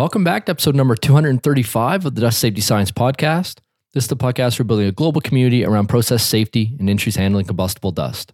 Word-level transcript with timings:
Welcome 0.00 0.24
back 0.24 0.46
to 0.46 0.50
episode 0.52 0.74
number 0.74 0.96
235 0.96 2.06
of 2.06 2.14
the 2.14 2.22
Dust 2.22 2.38
Safety 2.38 2.62
Science 2.62 2.90
Podcast. 2.90 3.58
This 3.92 4.04
is 4.04 4.08
the 4.08 4.16
podcast 4.16 4.56
for 4.56 4.64
building 4.64 4.86
a 4.86 4.92
global 4.92 5.20
community 5.20 5.62
around 5.62 5.88
process 5.88 6.24
safety 6.24 6.74
and 6.78 6.88
industries 6.88 7.16
handling 7.16 7.44
combustible 7.44 7.92
dust. 7.92 8.32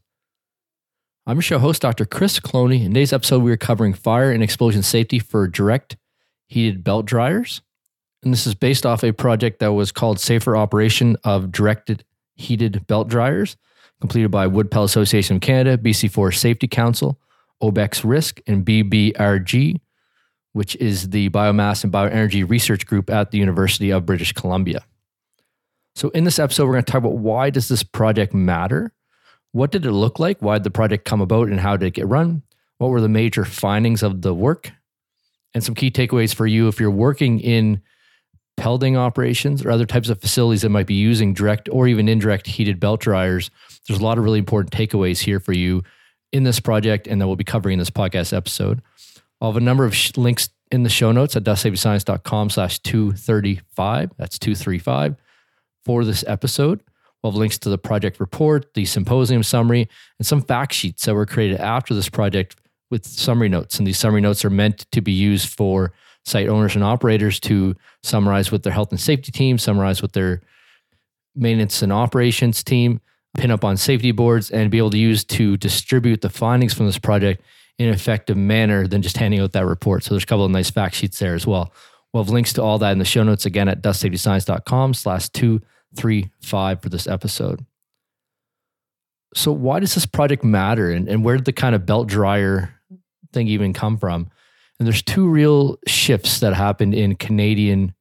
I'm 1.27 1.38
your 1.38 1.42
show 1.42 1.59
host, 1.59 1.82
Dr. 1.82 2.05
Chris 2.05 2.38
Cloney. 2.38 2.84
In 2.84 2.92
today's 2.92 3.12
episode, 3.12 3.42
we 3.42 3.50
are 3.50 3.56
covering 3.56 3.95
fire 3.95 4.30
and 4.30 4.45
explosion 4.45 4.84
safety 4.84 5.18
for 5.18 5.48
direct 5.48 5.96
heated 6.46 6.84
belt 6.84 7.05
dryers. 7.05 7.62
And 8.23 8.33
this 8.33 8.46
is 8.46 8.55
based 8.55 8.87
off 8.87 9.02
a 9.02 9.10
project 9.10 9.59
that 9.59 9.73
was 9.73 9.91
called 9.91 10.20
Safer 10.20 10.56
Operation 10.56 11.16
of 11.24 11.51
Directed 11.51 12.05
Heated 12.37 12.87
Belt 12.87 13.09
Dryers, 13.09 13.56
completed 14.01 14.30
by 14.30 14.46
Wood 14.46 14.70
Pellet 14.70 14.91
Association 14.91 15.34
of 15.34 15.42
Canada, 15.42 15.77
BC 15.77 16.12
Forest 16.12 16.41
Safety 16.41 16.69
Council, 16.69 17.19
OBEX 17.60 18.02
Risk, 18.05 18.41
and 18.46 18.64
BBRG, 18.64 19.80
which 20.56 20.74
is 20.77 21.10
the 21.10 21.28
Biomass 21.28 21.84
and 21.84 21.92
Bioenergy 21.92 22.48
Research 22.48 22.87
Group 22.87 23.10
at 23.10 23.30
the 23.30 23.37
University 23.37 23.91
of 23.91 24.06
British 24.06 24.33
Columbia. 24.33 24.87
So 25.95 26.09
in 26.09 26.24
this 26.24 26.38
episode, 26.38 26.65
we're 26.65 26.73
going 26.73 26.84
to 26.84 26.91
talk 26.91 27.01
about 27.01 27.19
why 27.19 27.51
does 27.51 27.69
this 27.69 27.82
project 27.82 28.32
matter? 28.32 28.95
What 29.52 29.70
did 29.70 29.84
it 29.84 29.92
look 29.92 30.19
like? 30.19 30.41
Why 30.41 30.55
did 30.55 30.65
the 30.65 30.70
project 30.70 31.05
come 31.05 31.20
about 31.20 31.48
and 31.48 31.60
how 31.60 31.77
did 31.77 31.84
it 31.84 31.91
get 31.91 32.09
run? 32.09 32.42
What 32.79 32.88
were 32.88 33.02
the 33.02 33.09
major 33.09 33.45
findings 33.45 34.02
of 34.02 34.23
the 34.23 34.32
work? 34.32 34.73
And 35.52 35.62
some 35.62 35.74
key 35.74 35.91
takeaways 35.91 36.34
for 36.34 36.46
you 36.46 36.68
if 36.68 36.80
you're 36.80 36.91
working 36.91 37.38
in 37.38 37.82
pelting 38.57 38.96
operations 38.96 39.62
or 39.62 39.70
other 39.70 39.84
types 39.84 40.09
of 40.09 40.23
facilities 40.23 40.62
that 40.62 40.70
might 40.70 40.87
be 40.87 40.95
using 40.95 41.34
direct 41.34 41.68
or 41.70 41.87
even 41.87 42.09
indirect 42.09 42.46
heated 42.46 42.80
belt 42.80 43.02
dryers. 43.02 43.51
There's 43.87 44.01
a 44.01 44.02
lot 44.02 44.16
of 44.16 44.24
really 44.24 44.38
important 44.38 44.73
takeaways 44.73 45.18
here 45.18 45.38
for 45.38 45.52
you 45.52 45.82
in 46.32 46.45
this 46.45 46.60
project 46.60 47.07
and 47.07 47.21
that 47.21 47.27
we'll 47.27 47.37
be 47.37 47.45
covering 47.45 47.74
in 47.74 47.79
this 47.79 47.90
podcast 47.90 48.34
episode. 48.34 48.80
I'll 49.40 49.52
have 49.52 49.56
a 49.56 49.65
number 49.65 49.84
of 49.84 49.95
sh- 49.95 50.16
links 50.16 50.48
in 50.70 50.82
the 50.82 50.88
show 50.88 51.12
notes 51.12 51.37
at 51.37 51.45
dustsafetyscience.com 51.45 52.51
slash 52.51 52.79
235. 52.80 54.10
That's 54.16 54.38
235 54.38 55.16
for 55.84 56.04
this 56.04 56.24
episode. 56.26 56.82
We'll 57.23 57.32
have 57.32 57.38
links 57.38 57.59
to 57.59 57.68
the 57.68 57.78
project 57.78 58.20
report, 58.20 58.74
the 58.74 58.84
symposium 58.84 59.43
summary, 59.43 59.88
and 60.18 60.26
some 60.26 60.43
fact 60.43 60.73
sheets 60.73 61.04
that 61.06 61.15
were 61.15 61.26
created 61.26 61.60
after 61.60 61.95
this 61.95 62.09
project 62.09 62.56
with 62.90 63.04
summary 63.04 63.48
notes. 63.48 63.78
And 63.78 63.87
these 63.87 63.98
summary 63.98 64.20
notes 64.20 64.44
are 64.44 64.50
meant 64.50 64.91
to 64.93 65.00
be 65.00 65.12
used 65.12 65.48
for 65.48 65.93
site 66.25 66.48
owners 66.48 66.75
and 66.75 66.84
operators 66.84 67.38
to 67.41 67.75
summarize 68.03 68.50
with 68.50 68.62
their 68.62 68.72
health 68.72 68.91
and 68.91 69.00
safety 69.00 69.32
team, 69.32 69.59
summarize 69.59 70.03
with 70.03 70.12
their 70.12 70.43
maintenance 71.34 71.82
and 71.82 71.93
operations 71.93 72.65
team, 72.65 73.00
pin 73.37 73.50
up 73.50 73.65
on 73.65 73.76
safety 73.76 74.12
boards, 74.12 74.50
and 74.50 74.71
be 74.71 74.78
able 74.78 74.91
to 74.91 74.98
use 74.98 75.25
to 75.25 75.56
distribute 75.56 76.22
the 76.22 76.31
findings 76.31 76.75
from 76.75 76.87
this 76.87 76.98
project 76.98 77.43
in 77.78 77.88
an 77.88 77.94
effective 77.94 78.37
manner 78.37 78.87
than 78.87 79.03
just 79.03 79.16
handing 79.19 79.41
out 79.41 79.53
that 79.53 79.66
report. 79.66 80.03
So 80.03 80.15
there's 80.15 80.22
a 80.22 80.27
couple 80.27 80.44
of 80.44 80.50
nice 80.50 80.71
fact 80.71 80.94
sheets 80.94 81.19
there 81.19 81.34
as 81.34 81.47
well. 81.47 81.72
We'll 82.12 82.25
have 82.25 82.33
links 82.33 82.53
to 82.55 82.62
all 82.62 82.78
that 82.78 82.93
in 82.93 82.99
the 82.99 83.05
show 83.05 83.22
notes 83.22 83.44
again 83.44 83.69
at 83.69 83.83
dustsafetyscience.com 83.83 84.94
slash 84.94 85.28
two 85.28 85.60
three, 85.97 86.31
five 86.43 86.81
for 86.81 86.88
this 86.88 87.06
episode. 87.06 87.65
So, 89.34 89.53
why 89.53 89.81
does 89.81 89.94
this 89.94 90.06
project 90.06 90.44
matter 90.44 90.91
and, 90.91 91.09
and 91.09 91.25
where 91.25 91.37
did 91.37 91.44
the 91.44 91.53
kind 91.53 91.75
of 91.75 91.84
belt 91.84 92.09
dryer 92.09 92.75
thing 93.33 93.49
even 93.49 93.72
come 93.72 93.99
from? 93.99 94.31
And 94.78 94.87
there's 94.87 95.03
two 95.03 95.28
real 95.28 95.78
shifts 95.87 96.41
that 96.41 96.55
happened 96.55 96.94
in 96.94 97.16
Canadian 97.16 97.94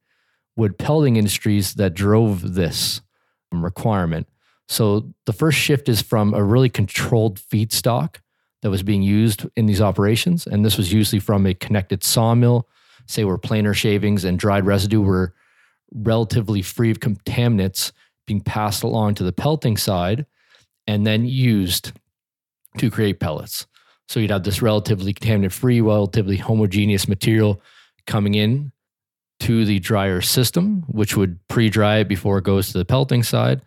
wood 0.56 0.78
pelting 0.78 1.16
industries 1.16 1.74
that 1.74 1.94
drove 1.94 2.54
this 2.54 3.00
requirement. 3.52 4.28
So, 4.68 5.12
the 5.26 5.32
first 5.32 5.58
shift 5.58 5.88
is 5.88 6.00
from 6.00 6.32
a 6.32 6.42
really 6.42 6.70
controlled 6.70 7.40
feedstock 7.40 8.16
that 8.66 8.70
was 8.70 8.82
being 8.82 9.02
used 9.02 9.46
in 9.54 9.66
these 9.66 9.80
operations. 9.80 10.44
And 10.44 10.64
this 10.64 10.76
was 10.76 10.92
usually 10.92 11.20
from 11.20 11.46
a 11.46 11.54
connected 11.54 12.02
sawmill, 12.02 12.66
say 13.06 13.22
where 13.22 13.38
planer 13.38 13.72
shavings 13.72 14.24
and 14.24 14.40
dried 14.40 14.66
residue 14.66 15.00
were 15.00 15.34
relatively 15.94 16.62
free 16.62 16.90
of 16.90 16.98
contaminants 16.98 17.92
being 18.26 18.40
passed 18.40 18.82
along 18.82 19.14
to 19.14 19.22
the 19.22 19.32
pelting 19.32 19.76
side 19.76 20.26
and 20.88 21.06
then 21.06 21.24
used 21.24 21.92
to 22.78 22.90
create 22.90 23.20
pellets. 23.20 23.68
So 24.08 24.18
you'd 24.18 24.32
have 24.32 24.42
this 24.42 24.60
relatively 24.60 25.14
contaminant 25.14 25.52
free, 25.52 25.80
relatively 25.80 26.36
homogeneous 26.36 27.06
material 27.06 27.60
coming 28.08 28.34
in 28.34 28.72
to 29.38 29.64
the 29.64 29.78
dryer 29.78 30.20
system, 30.20 30.82
which 30.88 31.16
would 31.16 31.38
pre 31.46 31.70
dry 31.70 31.98
it 31.98 32.08
before 32.08 32.38
it 32.38 32.44
goes 32.44 32.72
to 32.72 32.78
the 32.78 32.84
pelting 32.84 33.22
side. 33.22 33.62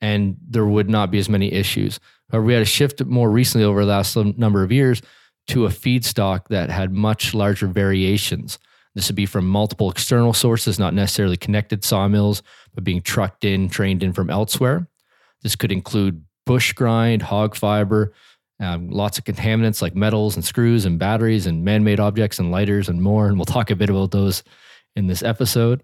And 0.00 0.38
there 0.48 0.64
would 0.64 0.88
not 0.88 1.10
be 1.10 1.18
as 1.18 1.28
many 1.28 1.52
issues. 1.52 2.00
But 2.30 2.42
we 2.42 2.52
had 2.52 2.62
a 2.62 2.66
shift 2.66 3.04
more 3.04 3.30
recently 3.30 3.64
over 3.64 3.84
the 3.84 3.90
last 3.90 4.16
number 4.16 4.62
of 4.62 4.72
years 4.72 5.02
to 5.48 5.66
a 5.66 5.70
feedstock 5.70 6.48
that 6.48 6.70
had 6.70 6.92
much 6.92 7.34
larger 7.34 7.66
variations. 7.66 8.58
This 8.94 9.08
would 9.08 9.16
be 9.16 9.26
from 9.26 9.48
multiple 9.48 9.90
external 9.90 10.32
sources, 10.32 10.78
not 10.78 10.92
necessarily 10.94 11.36
connected 11.36 11.84
sawmills, 11.84 12.42
but 12.74 12.84
being 12.84 13.00
trucked 13.00 13.44
in, 13.44 13.68
trained 13.68 14.02
in 14.02 14.12
from 14.12 14.28
elsewhere. 14.28 14.88
This 15.42 15.56
could 15.56 15.72
include 15.72 16.24
bush 16.44 16.72
grind, 16.72 17.22
hog 17.22 17.54
fiber, 17.54 18.12
um, 18.60 18.90
lots 18.90 19.18
of 19.18 19.24
contaminants 19.24 19.80
like 19.80 19.94
metals 19.94 20.34
and 20.34 20.44
screws 20.44 20.84
and 20.84 20.98
batteries 20.98 21.46
and 21.46 21.64
man 21.64 21.84
made 21.84 22.00
objects 22.00 22.38
and 22.38 22.50
lighters 22.50 22.88
and 22.88 23.00
more. 23.00 23.28
And 23.28 23.36
we'll 23.36 23.44
talk 23.44 23.70
a 23.70 23.76
bit 23.76 23.90
about 23.90 24.10
those 24.10 24.42
in 24.96 25.06
this 25.06 25.22
episode. 25.22 25.82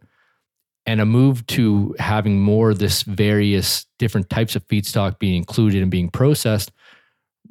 And 0.87 1.01
a 1.01 1.07
move 1.07 1.47
to 1.47 1.95
having 1.99 2.41
more 2.41 2.75
this 2.75 3.03
various 3.03 3.87
different 3.99 4.29
types 4.29 4.55
of 4.55 4.67
feedstock 4.69 5.19
being 5.19 5.37
included 5.37 5.81
and 5.81 5.91
being 5.91 6.11
processed 6.11 6.73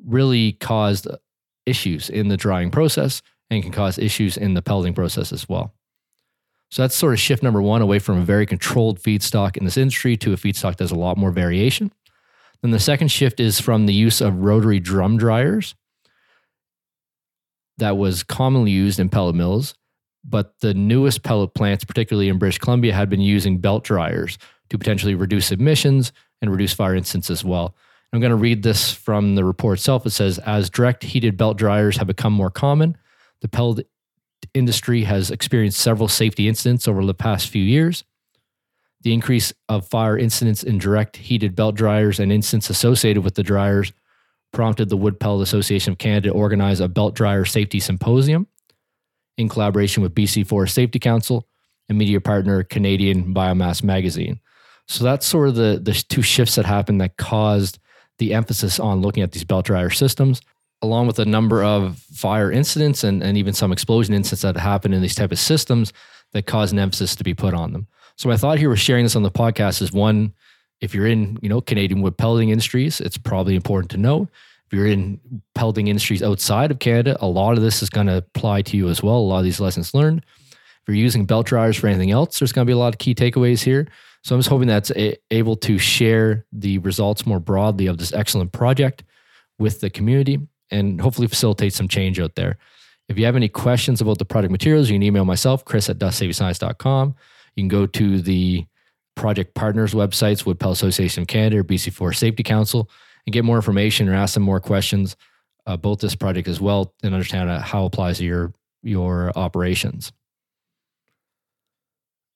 really 0.05 0.53
caused 0.53 1.07
issues 1.65 2.09
in 2.09 2.27
the 2.27 2.37
drying 2.37 2.69
process 2.69 3.21
and 3.49 3.63
can 3.63 3.71
cause 3.71 3.97
issues 3.97 4.37
in 4.37 4.53
the 4.53 4.61
pelleting 4.61 4.93
process 4.93 5.31
as 5.31 5.47
well. 5.47 5.73
So 6.71 6.81
that's 6.81 6.95
sort 6.95 7.13
of 7.13 7.19
shift 7.19 7.43
number 7.43 7.61
one 7.61 7.81
away 7.81 7.99
from 7.99 8.17
a 8.17 8.23
very 8.23 8.45
controlled 8.45 8.99
feedstock 8.99 9.57
in 9.57 9.63
this 9.63 9.77
industry 9.77 10.17
to 10.17 10.33
a 10.33 10.37
feedstock 10.37 10.77
that 10.77 10.79
has 10.79 10.91
a 10.91 10.95
lot 10.95 11.17
more 11.17 11.31
variation. 11.31 11.91
Then 12.61 12.71
the 12.71 12.79
second 12.79 13.09
shift 13.09 13.39
is 13.39 13.59
from 13.59 13.85
the 13.85 13.93
use 13.93 14.21
of 14.21 14.37
rotary 14.37 14.79
drum 14.79 15.17
dryers 15.17 15.75
that 17.77 17.97
was 17.97 18.23
commonly 18.23 18.71
used 18.71 18.99
in 18.99 19.09
pellet 19.09 19.35
mills, 19.35 19.75
but 20.23 20.59
the 20.61 20.73
newest 20.73 21.23
pellet 21.23 21.53
plants, 21.53 21.83
particularly 21.83 22.29
in 22.29 22.37
British 22.37 22.57
Columbia, 22.57 22.93
had 22.93 23.09
been 23.09 23.21
using 23.21 23.57
belt 23.57 23.83
dryers 23.83 24.37
to 24.69 24.77
potentially 24.77 25.15
reduce 25.15 25.51
emissions 25.51 26.11
and 26.41 26.51
reduce 26.51 26.73
fire 26.73 26.95
incidents 26.95 27.29
as 27.29 27.43
well. 27.43 27.75
I'm 28.11 28.19
going 28.19 28.29
to 28.29 28.35
read 28.35 28.63
this 28.63 28.91
from 28.91 29.35
the 29.35 29.43
report 29.43 29.79
itself. 29.79 30.05
It 30.05 30.11
says, 30.11 30.37
as 30.39 30.69
direct 30.69 31.03
heated 31.03 31.35
belt 31.35 31.57
dryers 31.57 31.97
have 31.97 32.07
become 32.07 32.33
more 32.33 32.51
common, 32.51 32.95
the 33.41 33.47
pellet 33.47 33.87
industry 34.53 35.03
has 35.03 35.31
experienced 35.31 35.79
several 35.79 36.07
safety 36.07 36.47
incidents 36.47 36.87
over 36.87 37.03
the 37.05 37.13
past 37.13 37.49
few 37.49 37.63
years. 37.63 38.03
The 39.01 39.13
increase 39.13 39.51
of 39.67 39.87
fire 39.87 40.17
incidents 40.17 40.63
in 40.63 40.77
direct 40.77 41.17
heated 41.17 41.55
belt 41.55 41.75
dryers 41.75 42.19
and 42.19 42.31
incidents 42.31 42.69
associated 42.69 43.23
with 43.23 43.35
the 43.35 43.43
dryers 43.43 43.91
prompted 44.53 44.89
the 44.89 44.97
Wood 44.97 45.19
Pellet 45.19 45.43
Association 45.43 45.93
of 45.93 45.97
Canada 45.97 46.29
to 46.29 46.35
organize 46.35 46.79
a 46.79 46.87
belt 46.87 47.15
dryer 47.15 47.43
safety 47.43 47.79
symposium 47.79 48.47
in 49.37 49.49
collaboration 49.49 50.03
with 50.03 50.15
BC 50.15 50.45
Forest 50.47 50.75
Safety 50.75 50.99
Council 50.99 51.47
and 51.89 51.97
media 51.97 52.21
partner 52.21 52.63
Canadian 52.63 53.33
Biomass 53.33 53.83
Magazine. 53.83 54.39
So 54.87 55.03
that's 55.03 55.25
sort 55.25 55.49
of 55.49 55.55
the, 55.55 55.79
the 55.81 55.93
two 55.93 56.21
shifts 56.21 56.55
that 56.55 56.65
happened 56.65 57.01
that 57.01 57.17
caused 57.17 57.79
the 58.19 58.33
emphasis 58.33 58.79
on 58.79 59.01
looking 59.01 59.23
at 59.23 59.31
these 59.31 59.43
belt 59.43 59.65
dryer 59.65 59.89
systems 59.89 60.41
along 60.83 61.07
with 61.07 61.17
a 61.17 61.25
number 61.25 61.63
of 61.63 61.97
fire 62.13 62.51
incidents 62.51 63.05
and, 63.05 63.23
and 63.23 63.37
even 63.37 63.53
some 63.53 63.71
explosion 63.71 64.13
incidents 64.13 64.41
that 64.41 64.57
happen 64.57 64.93
in 64.93 65.01
these 65.01 65.15
type 65.15 65.31
of 65.31 65.39
systems 65.39 65.93
that 66.33 66.45
cause 66.45 66.73
an 66.73 66.77
emphasis 66.77 67.15
to 67.15 67.23
be 67.23 67.33
put 67.33 67.53
on 67.53 67.71
them. 67.71 67.87
So 68.17 68.27
my 68.27 68.35
thought 68.35 68.59
here 68.59 68.69
with 68.69 68.79
sharing 68.79 69.05
this 69.05 69.15
on 69.15 69.23
the 69.23 69.31
podcast 69.31 69.81
is 69.81 69.93
one, 69.93 70.33
if 70.81 70.93
you're 70.93 71.07
in, 71.07 71.39
you 71.41 71.47
know, 71.47 71.61
Canadian 71.61 72.01
wood 72.01 72.17
pelleting 72.17 72.49
industries, 72.49 72.99
it's 72.99 73.17
probably 73.17 73.55
important 73.55 73.91
to 73.91 73.97
know. 73.97 74.27
You're 74.73 74.87
in 74.87 75.19
pelting 75.53 75.87
industries 75.87 76.23
outside 76.23 76.71
of 76.71 76.79
Canada, 76.79 77.15
a 77.21 77.27
lot 77.27 77.55
of 77.55 77.61
this 77.61 77.83
is 77.83 77.91
going 77.91 78.07
to 78.07 78.17
apply 78.17 78.63
to 78.63 78.75
you 78.75 78.89
as 78.89 79.03
well. 79.03 79.17
A 79.17 79.19
lot 79.19 79.37
of 79.37 79.43
these 79.43 79.59
lessons 79.59 79.93
learned. 79.93 80.25
If 80.51 80.87
you're 80.87 80.97
using 80.97 81.25
belt 81.25 81.45
dryers 81.45 81.77
for 81.77 81.85
anything 81.85 82.09
else, 82.09 82.39
there's 82.39 82.51
going 82.51 82.65
to 82.65 82.69
be 82.69 82.73
a 82.73 82.77
lot 82.77 82.91
of 82.91 82.97
key 82.97 83.13
takeaways 83.13 83.63
here. 83.63 83.87
So 84.23 84.33
I'm 84.33 84.39
just 84.39 84.49
hoping 84.49 84.67
that's 84.67 84.91
able 85.29 85.55
to 85.57 85.77
share 85.77 86.45
the 86.51 86.79
results 86.79 87.27
more 87.27 87.39
broadly 87.39 87.85
of 87.85 87.99
this 87.99 88.13
excellent 88.13 88.51
project 88.51 89.03
with 89.59 89.79
the 89.79 89.91
community 89.91 90.39
and 90.71 90.99
hopefully 90.99 91.27
facilitate 91.27 91.73
some 91.73 91.87
change 91.87 92.19
out 92.19 92.33
there. 92.33 92.57
If 93.09 93.19
you 93.19 93.25
have 93.25 93.35
any 93.35 93.49
questions 93.49 94.01
about 94.01 94.17
the 94.17 94.25
product 94.25 94.51
materials, 94.51 94.89
you 94.89 94.95
can 94.95 95.03
email 95.03 95.23
myself, 95.23 95.63
chris 95.65 95.87
at 95.87 95.99
dustsafetyscience.com. 95.99 97.15
You 97.55 97.61
can 97.61 97.67
go 97.67 97.85
to 97.85 98.21
the 98.21 98.65
project 99.15 99.53
partners 99.53 99.93
websites, 99.93 100.47
Wood 100.47 100.59
Pellet 100.59 100.77
Association 100.77 101.21
of 101.21 101.27
Canada 101.27 101.59
or 101.59 101.63
BC 101.63 101.93
Forest 101.93 102.19
Safety 102.19 102.41
Council, 102.41 102.89
and 103.25 103.33
get 103.33 103.45
more 103.45 103.55
information 103.55 104.09
or 104.09 104.13
ask 104.13 104.33
them 104.33 104.43
more 104.43 104.59
questions 104.59 105.15
about 105.65 105.99
this 105.99 106.15
project 106.15 106.47
as 106.47 106.59
well 106.59 106.93
and 107.03 107.13
understand 107.13 107.49
how 107.49 107.83
it 107.83 107.87
applies 107.87 108.17
to 108.17 108.25
your, 108.25 108.53
your 108.81 109.31
operations. 109.37 110.11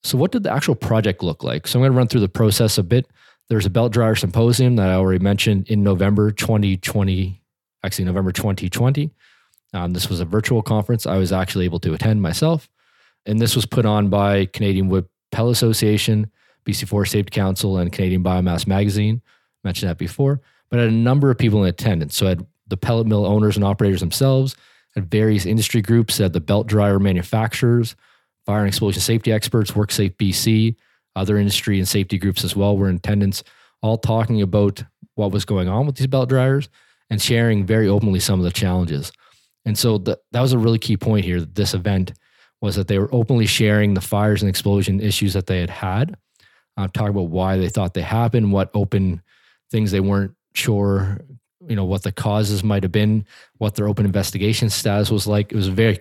So, 0.04 0.18
what 0.18 0.32
did 0.32 0.44
the 0.44 0.52
actual 0.52 0.76
project 0.76 1.24
look 1.24 1.44
like? 1.44 1.68
So, 1.68 1.80
I'm 1.80 1.82
going 1.82 1.92
to 1.92 1.98
run 1.98 2.08
through 2.08 2.22
the 2.22 2.30
process 2.30 2.78
a 2.78 2.84
bit. 2.84 3.08
There's 3.50 3.66
a 3.66 3.70
belt 3.70 3.92
dryer 3.92 4.16
symposium 4.16 4.76
that 4.78 4.90
I 4.90 4.94
already 4.94 5.20
mentioned 5.20 5.68
in 5.68 5.84
November 5.84 6.32
2020 6.32 7.42
actually 7.84 8.06
November 8.06 8.32
2020. 8.32 9.12
Um, 9.74 9.94
this 9.94 10.10
was 10.10 10.20
a 10.20 10.26
virtual 10.26 10.62
conference 10.62 11.06
I 11.06 11.18
was 11.18 11.32
actually 11.32 11.66
able 11.66 11.80
to 11.80 11.94
attend 11.94 12.22
myself. 12.22 12.70
And 13.26 13.40
this 13.40 13.56
was 13.56 13.66
put 13.66 13.86
on 13.86 14.10
by 14.10 14.46
Canadian 14.46 14.90
Wood 14.90 15.08
Pellet 15.32 15.54
Association, 15.54 16.32
BC 16.66 16.88
Forest 16.88 17.12
Safety 17.12 17.32
Council, 17.32 17.78
and 17.78 17.92
Canadian 17.92 18.24
Biomass 18.24 18.68
Magazine. 18.68 19.22
I 19.26 19.68
Mentioned 19.68 19.90
that 19.90 19.98
before, 19.98 20.42
but 20.70 20.80
had 20.80 20.90
a 20.90 20.92
number 20.92 21.32
of 21.32 21.38
people 21.38 21.64
in 21.64 21.70
attendance. 21.70 22.16
So 22.16 22.26
I 22.26 22.30
had 22.30 22.46
the 22.68 22.78
pellet 22.78 23.08
mill 23.08 23.26
owners 23.26 23.56
and 23.56 23.64
operators 23.64 24.00
themselves, 24.00 24.56
had 24.96 25.10
various 25.10 25.46
industry 25.46 25.82
groups, 25.82 26.18
had 26.18 26.34
the 26.34 26.42
belt 26.42 26.68
dryer 26.68 27.00
manufacturers, 27.00 27.96
fire 28.46 28.60
and 28.60 28.68
explosion 28.68 29.02
safety 29.02 29.32
experts, 29.32 29.72
WorkSafe 29.72 30.16
BC, 30.16 30.76
other 31.16 31.38
industry 31.38 31.80
and 31.80 31.88
safety 31.88 32.18
groups 32.18 32.44
as 32.44 32.56
well 32.56 32.78
were 32.78 32.90
in 32.90 32.98
attendance, 32.98 33.44
all 33.82 33.98
talking 33.98 34.42
about 34.42 34.84
what 35.16 35.32
was 35.32 35.46
going 35.46 35.68
on 35.68 35.86
with 35.86 35.96
these 35.96 36.08
belt 36.08 36.30
dryers 36.30 36.70
and 37.10 37.22
sharing 37.22 37.66
very 37.66 37.88
openly 37.88 38.20
some 38.20 38.40
of 38.40 38.44
the 38.44 38.52
challenges. 38.52 39.12
And 39.66 39.78
so 39.78 39.98
the, 39.98 40.20
that 40.32 40.42
was 40.42 40.54
a 40.54 40.58
really 40.58 40.80
key 40.80 40.98
point 40.98 41.26
here. 41.26 41.42
This 41.42 41.74
event 41.74 42.14
was 42.62 42.76
that 42.76 42.88
they 42.88 43.00
were 43.00 43.14
openly 43.14 43.46
sharing 43.46 43.94
the 43.94 44.02
fires 44.02 44.42
and 44.42 44.50
explosion 44.50 45.00
issues 45.00 45.34
that 45.34 45.48
they 45.48 45.60
had 45.60 45.70
had, 45.70 46.18
uh, 46.78 46.88
talking 46.88 47.10
about 47.10 47.30
why 47.30 47.58
they 47.58 47.70
thought 47.70 47.94
they 47.94 48.02
happened, 48.02 48.52
what 48.52 48.72
open 48.74 49.22
things 49.72 49.92
they 49.92 50.00
weren't 50.00 50.34
sure, 50.58 51.22
you 51.68 51.76
know, 51.76 51.86
what 51.86 52.04
the 52.04 52.12
causes 52.12 52.64
might 52.64 52.84
have 52.84 52.92
been, 52.92 53.26
what 53.58 53.76
their 53.76 53.88
open 53.88 54.06
investigation 54.06 54.70
status 54.70 55.10
was 55.10 55.28
like. 55.28 55.52
It 55.52 55.56
was 55.56 55.68
a 55.68 55.72
very, 55.72 56.00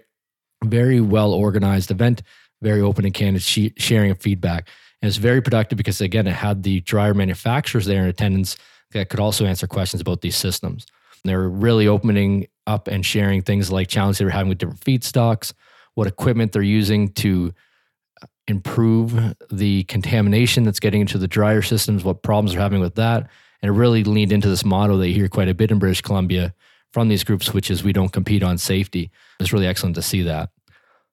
very 0.64 1.00
well 1.00 1.32
organized 1.32 1.90
event, 1.90 2.22
very 2.62 2.80
open 2.80 3.04
and 3.04 3.14
candid 3.14 3.42
sharing 3.42 4.10
of 4.10 4.20
feedback. 4.20 4.68
And 5.02 5.08
it's 5.08 5.18
very 5.18 5.42
productive 5.42 5.76
because, 5.76 6.00
again, 6.00 6.26
it 6.26 6.32
had 6.32 6.62
the 6.62 6.80
dryer 6.80 7.14
manufacturers 7.14 7.86
there 7.86 8.02
in 8.02 8.08
attendance 8.08 8.56
that 8.92 9.08
could 9.10 9.20
also 9.20 9.44
answer 9.44 9.66
questions 9.66 10.00
about 10.00 10.22
these 10.22 10.36
systems. 10.36 10.86
They 11.24 11.34
were 11.34 11.50
really 11.50 11.88
opening 11.88 12.46
up 12.66 12.88
and 12.88 13.04
sharing 13.04 13.42
things 13.42 13.70
like 13.70 13.88
challenges 13.88 14.18
they 14.18 14.24
were 14.24 14.30
having 14.30 14.48
with 14.48 14.58
different 14.58 14.80
feedstocks, 14.80 15.52
what 15.94 16.06
equipment 16.06 16.52
they're 16.52 16.62
using 16.62 17.08
to 17.14 17.52
uh, 18.22 18.26
improve 18.46 19.34
the 19.50 19.84
contamination 19.84 20.64
that's 20.64 20.80
getting 20.80 21.00
into 21.00 21.18
the 21.18 21.28
dryer 21.28 21.62
systems, 21.62 22.04
what 22.04 22.22
problems 22.22 22.52
they're 22.52 22.60
having 22.60 22.80
with 22.80 22.94
that. 22.94 23.28
And 23.62 23.70
it 23.70 23.78
really 23.78 24.04
leaned 24.04 24.32
into 24.32 24.48
this 24.48 24.64
motto 24.64 24.96
that 24.98 25.08
you 25.08 25.14
hear 25.14 25.28
quite 25.28 25.48
a 25.48 25.54
bit 25.54 25.70
in 25.70 25.78
British 25.78 26.02
Columbia 26.02 26.54
from 26.92 27.08
these 27.08 27.24
groups, 27.24 27.52
which 27.52 27.70
is 27.70 27.82
we 27.82 27.92
don't 27.92 28.12
compete 28.12 28.42
on 28.42 28.58
safety. 28.58 29.10
It's 29.40 29.52
really 29.52 29.66
excellent 29.66 29.96
to 29.96 30.02
see 30.02 30.22
that. 30.22 30.50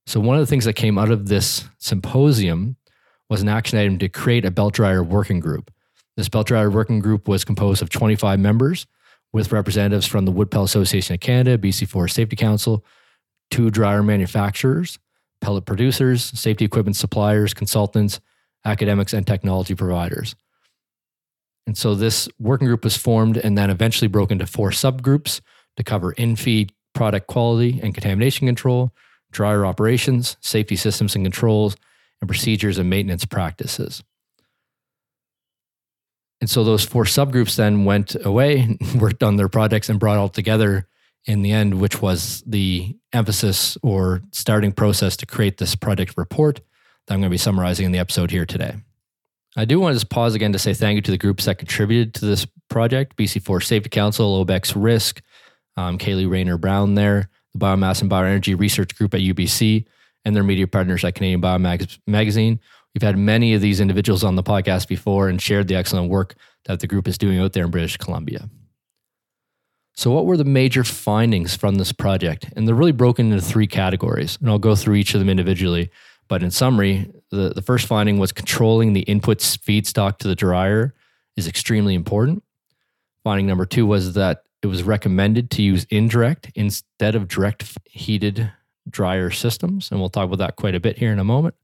So, 0.05 0.19
one 0.19 0.35
of 0.35 0.41
the 0.41 0.47
things 0.47 0.65
that 0.65 0.73
came 0.73 0.97
out 0.97 1.11
of 1.11 1.27
this 1.27 1.65
symposium 1.77 2.75
was 3.29 3.41
an 3.41 3.49
action 3.49 3.79
item 3.79 3.97
to 3.99 4.09
create 4.09 4.45
a 4.45 4.51
belt 4.51 4.73
dryer 4.73 5.03
working 5.03 5.39
group. 5.39 5.71
This 6.17 6.29
belt 6.29 6.47
dryer 6.47 6.69
working 6.69 6.99
group 6.99 7.27
was 7.27 7.43
composed 7.43 7.81
of 7.81 7.89
25 7.89 8.39
members 8.39 8.85
with 9.31 9.51
representatives 9.51 10.05
from 10.05 10.25
the 10.25 10.31
Wood 10.31 10.51
Pellet 10.51 10.69
Association 10.69 11.15
of 11.15 11.19
Canada, 11.19 11.57
BC 11.57 11.87
Forest 11.87 12.15
Safety 12.15 12.35
Council, 12.35 12.85
two 13.49 13.71
dryer 13.71 14.03
manufacturers, 14.03 14.99
pellet 15.41 15.65
producers, 15.65 16.23
safety 16.23 16.65
equipment 16.65 16.95
suppliers, 16.95 17.53
consultants, 17.53 18.19
academics, 18.65 19.13
and 19.13 19.25
technology 19.25 19.75
providers. 19.75 20.35
And 21.65 21.77
so 21.77 21.95
this 21.95 22.27
working 22.39 22.67
group 22.67 22.83
was 22.83 22.97
formed 22.97 23.37
and 23.37 23.57
then 23.57 23.69
eventually 23.69 24.07
broke 24.07 24.31
into 24.31 24.45
four 24.45 24.71
subgroups 24.71 25.41
to 25.77 25.83
cover 25.83 26.11
in 26.13 26.35
feed 26.35 26.73
product 26.93 27.27
quality 27.27 27.79
and 27.81 27.93
contamination 27.93 28.47
control, 28.47 28.93
dryer 29.31 29.65
operations, 29.65 30.37
safety 30.41 30.75
systems 30.75 31.15
and 31.15 31.25
controls, 31.25 31.75
and 32.21 32.29
procedures 32.29 32.77
and 32.77 32.89
maintenance 32.89 33.25
practices. 33.25 34.03
And 36.41 36.49
so 36.49 36.63
those 36.63 36.83
four 36.83 37.05
subgroups 37.05 37.55
then 37.55 37.85
went 37.85 38.15
away, 38.25 38.77
worked 38.99 39.23
on 39.23 39.37
their 39.37 39.49
projects, 39.49 39.89
and 39.89 39.99
brought 39.99 40.17
all 40.17 40.29
together 40.29 40.87
in 41.25 41.41
the 41.41 41.51
end, 41.53 41.79
which 41.79 42.01
was 42.01 42.43
the 42.45 42.97
emphasis 43.13 43.77
or 43.81 44.21
starting 44.31 44.73
process 44.73 45.15
to 45.17 45.25
create 45.25 45.57
this 45.57 45.75
project 45.75 46.15
report 46.17 46.59
that 47.07 47.13
I'm 47.13 47.21
going 47.21 47.29
to 47.29 47.33
be 47.33 47.37
summarizing 47.37 47.85
in 47.85 47.91
the 47.93 47.99
episode 47.99 48.29
here 48.29 48.45
today. 48.45 48.75
I 49.55 49.65
do 49.65 49.79
want 49.79 49.93
to 49.93 49.95
just 49.95 50.09
pause 50.09 50.33
again 50.33 50.53
to 50.53 50.59
say 50.59 50.73
thank 50.73 50.95
you 50.95 51.01
to 51.03 51.11
the 51.11 51.17
groups 51.17 51.45
that 51.45 51.59
contributed 51.59 52.15
to 52.15 52.25
this 52.25 52.47
project 52.69 53.15
BC 53.15 53.43
Forest 53.43 53.67
Safety 53.67 53.89
Council, 53.89 54.43
OBEX 54.43 54.73
Risk, 54.75 55.21
um, 55.77 55.97
Kaylee 55.97 56.29
Rayner 56.29 56.57
Brown 56.57 56.95
there, 56.95 57.29
the 57.53 57.59
Biomass 57.59 58.01
and 58.01 58.09
Bioenergy 58.09 58.59
Research 58.59 58.95
Group 58.95 59.13
at 59.13 59.21
UBC, 59.21 59.85
and 60.25 60.35
their 60.35 60.43
media 60.43 60.67
partners 60.67 61.03
at 61.03 61.15
Canadian 61.15 61.41
Biomass 61.41 61.99
Magazine. 62.07 62.59
We've 62.93 63.03
had 63.03 63.17
many 63.17 63.53
of 63.53 63.61
these 63.61 63.79
individuals 63.79 64.23
on 64.23 64.35
the 64.35 64.43
podcast 64.43 64.87
before 64.87 65.29
and 65.29 65.41
shared 65.41 65.67
the 65.67 65.75
excellent 65.75 66.09
work 66.09 66.35
that 66.65 66.79
the 66.79 66.87
group 66.87 67.07
is 67.07 67.17
doing 67.17 67.39
out 67.39 67.53
there 67.53 67.65
in 67.65 67.71
British 67.71 67.97
Columbia. 67.97 68.49
So, 69.95 70.11
what 70.11 70.25
were 70.25 70.37
the 70.37 70.43
major 70.43 70.83
findings 70.83 71.55
from 71.55 71.75
this 71.75 71.91
project? 71.91 72.49
And 72.55 72.67
they're 72.67 72.75
really 72.75 72.91
broken 72.91 73.31
into 73.31 73.43
three 73.43 73.67
categories, 73.67 74.37
and 74.41 74.49
I'll 74.49 74.59
go 74.59 74.75
through 74.75 74.95
each 74.95 75.13
of 75.13 75.19
them 75.19 75.29
individually. 75.29 75.91
But 76.27 76.41
in 76.41 76.51
summary, 76.51 77.11
the, 77.33 77.49
the 77.49 77.61
first 77.61 77.87
finding 77.87 78.19
was 78.19 78.31
controlling 78.31 78.93
the 78.93 79.05
inputs 79.05 79.57
feedstock 79.57 80.19
to 80.19 80.27
the 80.27 80.35
dryer 80.35 80.93
is 81.35 81.47
extremely 81.47 81.95
important. 81.95 82.43
Finding 83.23 83.47
number 83.47 83.65
two 83.65 83.85
was 83.85 84.13
that 84.13 84.43
it 84.61 84.67
was 84.67 84.83
recommended 84.83 85.49
to 85.51 85.61
use 85.61 85.85
indirect 85.89 86.51
instead 86.55 87.15
of 87.15 87.27
direct 87.27 87.77
heated 87.85 88.51
dryer 88.89 89.31
systems. 89.31 89.89
And 89.91 89.99
we'll 89.99 90.09
talk 90.09 90.25
about 90.25 90.37
that 90.39 90.55
quite 90.55 90.75
a 90.75 90.79
bit 90.79 90.97
here 90.97 91.11
in 91.11 91.19
a 91.19 91.23
moment. 91.23 91.55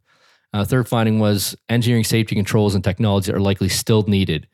Uh, 0.51 0.65
third 0.65 0.87
finding 0.87 1.19
was 1.19 1.55
engineering 1.69 2.03
safety 2.03 2.35
controls 2.35 2.73
and 2.73 2.83
technology 2.83 3.31
are 3.31 3.39
likely 3.39 3.69
still 3.69 4.03
needed 4.03 4.47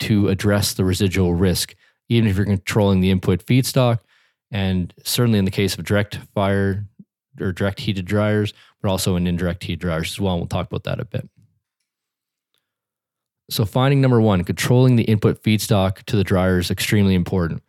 to 0.00 0.28
address 0.28 0.74
the 0.74 0.84
residual 0.84 1.34
risk, 1.34 1.74
even 2.08 2.28
if 2.28 2.36
you're 2.36 2.44
controlling 2.44 3.00
the 3.00 3.10
input 3.10 3.44
feedstock. 3.46 4.00
And 4.50 4.92
certainly 5.04 5.38
in 5.38 5.44
the 5.44 5.50
case 5.50 5.76
of 5.76 5.84
direct 5.84 6.16
fire 6.34 6.86
or 7.40 7.52
direct 7.52 7.80
heated 7.80 8.04
dryers, 8.04 8.52
but 8.80 8.90
also 8.90 9.16
in 9.16 9.26
indirect 9.26 9.64
heat 9.64 9.78
dryers 9.78 10.12
as 10.12 10.20
well. 10.20 10.34
And 10.34 10.42
we'll 10.42 10.48
talk 10.48 10.66
about 10.66 10.84
that 10.84 11.00
a 11.00 11.04
bit. 11.04 11.28
So, 13.50 13.64
finding 13.64 14.00
number 14.00 14.20
one, 14.20 14.44
controlling 14.44 14.96
the 14.96 15.04
input 15.04 15.42
feedstock 15.42 16.04
to 16.04 16.16
the 16.16 16.24
dryer 16.24 16.58
is 16.58 16.70
extremely 16.70 17.14
important. 17.14 17.62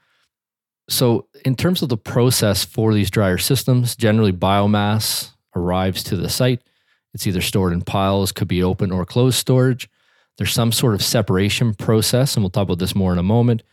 So, 0.89 1.27
in 1.45 1.55
terms 1.55 1.81
of 1.81 1.89
the 1.89 1.97
process 1.97 2.65
for 2.65 2.93
these 2.93 3.09
dryer 3.09 3.37
systems, 3.37 3.95
generally 3.95 4.33
biomass 4.33 5.31
arrives 5.55 6.03
to 6.05 6.17
the 6.17 6.29
site. 6.29 6.61
It's 7.13 7.25
either 7.25 7.41
stored 7.41 7.73
in 7.73 7.81
piles, 7.81 8.31
could 8.31 8.47
be 8.47 8.61
open 8.61 8.91
or 8.91 9.05
closed 9.05 9.37
storage. 9.37 9.89
There's 10.37 10.53
some 10.53 10.71
sort 10.71 10.95
of 10.95 11.03
separation 11.03 11.73
process, 11.73 12.35
and 12.35 12.43
we'll 12.43 12.49
talk 12.49 12.63
about 12.63 12.79
this 12.79 12.95
more 12.95 13.13
in 13.13 13.19
a 13.19 13.23
moment. 13.23 13.63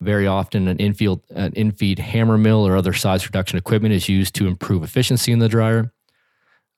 Very 0.00 0.26
often, 0.26 0.66
an 0.66 0.78
infield, 0.78 1.22
an 1.30 1.52
infeed 1.52 1.98
hammer 2.00 2.36
mill 2.36 2.66
or 2.66 2.76
other 2.76 2.92
size 2.92 3.24
reduction 3.24 3.56
equipment 3.56 3.94
is 3.94 4.08
used 4.08 4.34
to 4.34 4.48
improve 4.48 4.82
efficiency 4.82 5.30
in 5.30 5.38
the 5.38 5.48
dryer. 5.48 5.92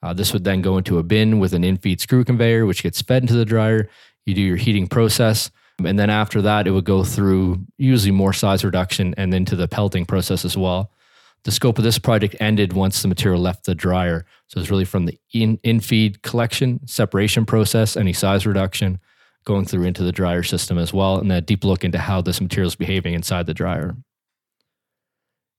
Uh, 0.04 0.12
this 0.12 0.34
would 0.34 0.44
then 0.44 0.60
go 0.60 0.76
into 0.76 0.98
a 0.98 1.02
bin 1.02 1.38
with 1.38 1.54
an 1.54 1.62
infeed 1.62 1.98
screw 1.98 2.24
conveyor, 2.24 2.66
which 2.66 2.82
gets 2.82 3.00
fed 3.00 3.22
into 3.22 3.34
the 3.34 3.46
dryer. 3.46 3.88
You 4.26 4.34
do 4.34 4.42
your 4.42 4.58
heating 4.58 4.86
process. 4.86 5.50
And 5.82 5.98
then 5.98 6.10
after 6.10 6.42
that, 6.42 6.66
it 6.66 6.72
would 6.72 6.84
go 6.84 7.04
through 7.04 7.64
usually 7.78 8.12
more 8.12 8.34
size 8.34 8.64
reduction 8.64 9.14
and 9.16 9.32
then 9.32 9.46
to 9.46 9.56
the 9.56 9.66
pelting 9.66 10.04
process 10.04 10.44
as 10.44 10.58
well. 10.58 10.92
The 11.44 11.50
scope 11.50 11.78
of 11.78 11.84
this 11.84 11.98
project 11.98 12.36
ended 12.38 12.74
once 12.74 13.00
the 13.00 13.08
material 13.08 13.40
left 13.40 13.64
the 13.64 13.74
dryer. 13.74 14.26
So 14.48 14.60
it's 14.60 14.70
really 14.70 14.84
from 14.84 15.06
the 15.06 15.18
in, 15.32 15.58
in 15.62 15.80
feed 15.80 16.22
collection, 16.22 16.86
separation 16.86 17.46
process, 17.46 17.96
any 17.96 18.12
size 18.12 18.46
reduction, 18.46 19.00
going 19.44 19.64
through 19.64 19.84
into 19.84 20.02
the 20.02 20.12
dryer 20.12 20.42
system 20.42 20.76
as 20.76 20.92
well, 20.92 21.18
and 21.18 21.32
a 21.32 21.40
deep 21.40 21.64
look 21.64 21.82
into 21.82 21.98
how 21.98 22.20
this 22.20 22.42
material 22.42 22.68
is 22.68 22.76
behaving 22.76 23.14
inside 23.14 23.46
the 23.46 23.54
dryer. 23.54 23.96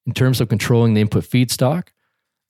In 0.06 0.14
terms 0.14 0.40
of 0.40 0.50
controlling 0.50 0.94
the 0.94 1.02
input 1.02 1.24
feedstock, 1.24 1.90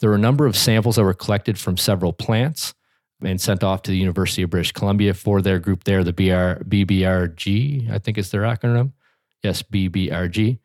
there 0.06 0.12
were 0.12 0.18
a 0.18 0.20
number 0.20 0.46
of 0.46 0.56
samples 0.56 0.98
that 0.98 1.04
were 1.04 1.16
collected 1.16 1.58
from 1.58 1.78
several 1.78 2.14
plants 2.14 2.76
and 3.24 3.42
sent 3.42 3.64
off 3.64 3.82
to 3.82 3.90
the 3.90 3.98
University 3.98 4.44
of 4.44 4.52
British 4.52 4.72
Columbia 4.72 5.16
for 5.16 5.42
their 5.42 5.58
group 5.58 5.84
there, 5.84 6.04
the 6.04 6.14
BR, 6.14 6.62
BBRG, 6.64 7.90
I 7.90 7.98
think 7.98 8.20
is 8.20 8.30
their 8.30 8.44
acronym. 8.44 8.92
Yes, 9.42 9.64
BBRG, 9.64 10.60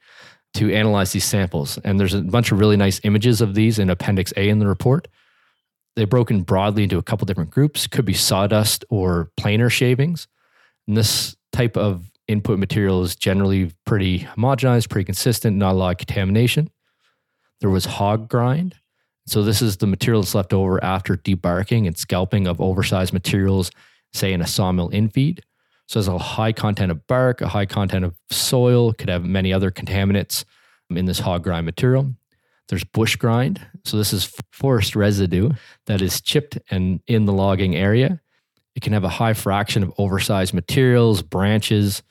to 0.53 0.75
analyze 0.75 1.13
these 1.13 1.25
samples. 1.25 1.79
And 1.79 1.99
there's 1.99 2.13
a 2.13 2.21
bunch 2.21 2.53
of 2.53 2.59
really 2.59 2.77
nice 2.77 3.01
images 3.03 3.41
of 3.41 3.55
these 3.55 3.79
in 3.79 3.89
Appendix 3.89 4.31
A 4.37 4.51
in 4.51 4.59
the 4.59 4.67
report. 4.67 5.09
They're 5.97 6.07
broken 6.07 6.43
broadly 6.43 6.83
into 6.83 6.99
a 6.99 7.03
couple 7.03 7.25
different 7.25 7.49
groups, 7.49 7.87
could 7.87 8.05
be 8.05 8.13
sawdust 8.13 8.85
or 8.91 9.31
planer 9.39 9.71
shavings. 9.71 10.29
And 10.87 10.99
this 10.99 11.35
type 11.51 11.79
of 11.79 12.11
input 12.29 12.59
material 12.59 13.03
is 13.05 13.17
generally 13.17 13.73
pretty 13.87 14.19
homogenized, 14.19 14.91
pretty 14.91 15.07
consistent, 15.07 15.57
not 15.57 15.73
a 15.73 15.79
lot 15.79 15.93
of 15.93 15.97
contamination. 15.97 16.71
There 17.63 17.71
was 17.71 17.87
hog 17.87 18.29
grind, 18.29 18.77
so 19.27 19.43
this 19.43 19.63
is 19.63 19.77
the 19.77 19.87
material 19.87 20.23
that's 20.23 20.35
left 20.35 20.53
over 20.53 20.83
after 20.83 21.17
debarking 21.17 21.87
and 21.87 21.97
scalping 21.97 22.47
of 22.47 22.61
oversized 22.61 23.13
materials, 23.13 23.71
say 24.13 24.33
in 24.33 24.41
a 24.41 24.47
sawmill 24.47 24.91
infeed. 24.91 25.41
So 25.87 25.99
there's 25.99 26.09
a 26.09 26.19
high 26.19 26.53
content 26.53 26.93
of 26.93 27.07
bark, 27.07 27.41
a 27.41 27.49
high 27.49 27.67
content 27.67 28.05
of 28.05 28.15
soil, 28.31 28.93
could 28.93 29.09
have 29.09 29.25
many 29.25 29.53
other 29.53 29.71
contaminants 29.71 30.45
um, 30.91 30.97
in 30.97 31.05
this 31.05 31.19
hog 31.19 31.45
grind 31.45 31.67
material. 31.67 32.15
There's 32.69 32.85
bush 32.85 33.17
grind. 33.17 33.67
So 33.85 33.97
this 33.97 34.13
is 34.13 34.33
forest 34.53 34.95
residue 34.95 35.51
that 35.87 36.01
is 36.01 36.21
chipped 36.21 36.59
and 36.71 37.01
in 37.09 37.25
the 37.25 37.33
logging 37.33 37.75
area. 37.75 38.21
It 38.77 38.83
can 38.83 38.93
have 38.93 39.03
a 39.03 39.09
high 39.09 39.35
fraction 39.35 39.83
of 39.83 39.93
oversized 39.99 40.55
materials, 40.55 41.23
branches, 41.23 42.03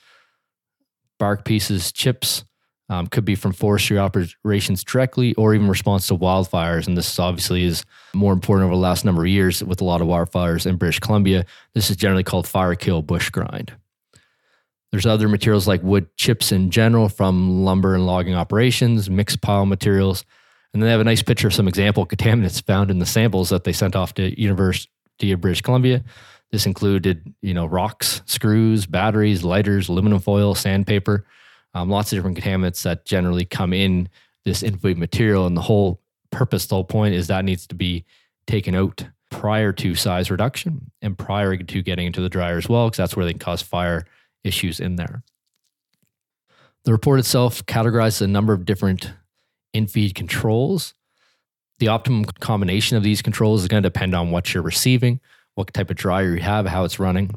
bark 1.17 1.45
pieces, 1.45 1.93
chips, 1.93 2.43
Um, 2.91 3.05
could 3.05 3.23
be 3.23 3.35
from 3.35 3.51
forestry 3.51 3.99
operations 3.99 4.83
directly 4.83 5.35
or 5.35 5.53
even 5.53 5.67
response 5.67 6.07
to 6.07 6.17
wildfires. 6.17 6.87
And 6.87 6.97
this 6.97 7.19
obviously 7.19 7.63
is 7.63 7.85
more 8.15 8.33
important 8.33 8.65
over 8.65 8.73
the 8.73 8.81
last 8.81 9.05
number 9.05 9.21
of 9.21 9.27
years 9.27 9.63
with 9.63 9.79
a 9.79 9.83
lot 9.83 10.01
of 10.01 10.07
wildfires 10.07 10.65
in 10.65 10.77
British 10.77 10.99
Columbia. 10.99 11.45
This 11.75 11.91
is 11.91 11.97
generally 11.97 12.23
called 12.23 12.47
fire 12.47 12.73
kill 12.73 13.03
bush 13.03 13.29
grind. 13.29 13.73
There's 14.91 15.05
other 15.05 15.27
materials 15.27 15.67
like 15.67 15.83
wood 15.83 16.07
chips 16.17 16.51
in 16.51 16.71
general 16.71 17.09
from 17.09 17.63
lumber 17.63 17.93
and 17.93 18.07
logging 18.07 18.33
operations, 18.33 19.07
mixed 19.07 19.41
pile 19.41 19.67
materials. 19.67 20.25
And 20.73 20.81
then 20.81 20.87
they 20.87 20.91
have 20.91 21.01
a 21.01 21.03
nice 21.03 21.21
picture 21.21 21.47
of 21.47 21.53
some 21.53 21.67
example 21.67 22.05
contaminants 22.05 22.63
found 22.65 22.89
in 22.89 22.99
the 22.99 23.05
samples 23.05 23.49
that 23.49 23.63
they 23.63 23.73
sent 23.73 23.95
off 23.95 24.13
to 24.15 24.39
University 24.39 25.31
of 25.31 25.41
British 25.41 25.61
Columbia. 25.61 26.03
This 26.51 26.65
included, 26.65 27.33
you 27.41 27.53
know, 27.53 27.67
rocks, 27.67 28.23
screws, 28.25 28.87
batteries, 28.87 29.43
lighters, 29.43 29.89
aluminum 29.89 30.19
foil, 30.19 30.55
sandpaper, 30.55 31.25
um, 31.73 31.89
lots 31.89 32.11
of 32.11 32.17
different 32.17 32.37
contaminants 32.37 32.83
that 32.83 33.05
generally 33.05 33.45
come 33.45 33.73
in 33.73 34.09
this 34.45 34.63
inflamed 34.63 34.99
material. 34.99 35.45
And 35.45 35.55
the 35.55 35.61
whole 35.61 36.01
purpose, 36.31 36.65
the 36.67 36.75
whole 36.75 36.83
point 36.83 37.15
is 37.15 37.27
that 37.27 37.45
needs 37.45 37.67
to 37.67 37.75
be 37.75 38.05
taken 38.47 38.75
out 38.75 39.05
prior 39.29 39.71
to 39.73 39.93
size 39.93 40.31
reduction 40.31 40.91
and 41.01 41.17
prior 41.17 41.55
to 41.55 41.81
getting 41.83 42.07
into 42.07 42.21
the 42.21 42.29
dryer 42.29 42.57
as 42.57 42.67
well, 42.67 42.87
because 42.87 42.97
that's 42.97 43.15
where 43.15 43.25
they 43.25 43.33
can 43.33 43.39
cause 43.39 43.61
fire 43.61 44.05
issues 44.43 44.79
in 44.79 44.95
there. 44.95 45.23
The 46.85 46.91
report 46.91 47.19
itself 47.19 47.65
categorizes 47.65 48.21
a 48.21 48.27
number 48.27 48.53
of 48.53 48.65
different 48.65 49.11
in-feed 49.73 50.15
controls. 50.15 50.95
The 51.77 51.89
optimum 51.89 52.25
combination 52.25 52.97
of 52.97 53.03
these 53.03 53.21
controls 53.21 53.61
is 53.61 53.67
going 53.67 53.83
to 53.83 53.89
depend 53.89 54.15
on 54.15 54.31
what 54.31 54.53
you're 54.53 54.63
receiving, 54.63 55.19
what 55.55 55.73
type 55.73 55.91
of 55.91 55.97
dryer 55.97 56.33
you 56.33 56.41
have, 56.41 56.65
how 56.65 56.83
it's 56.85 56.99
running. 56.99 57.29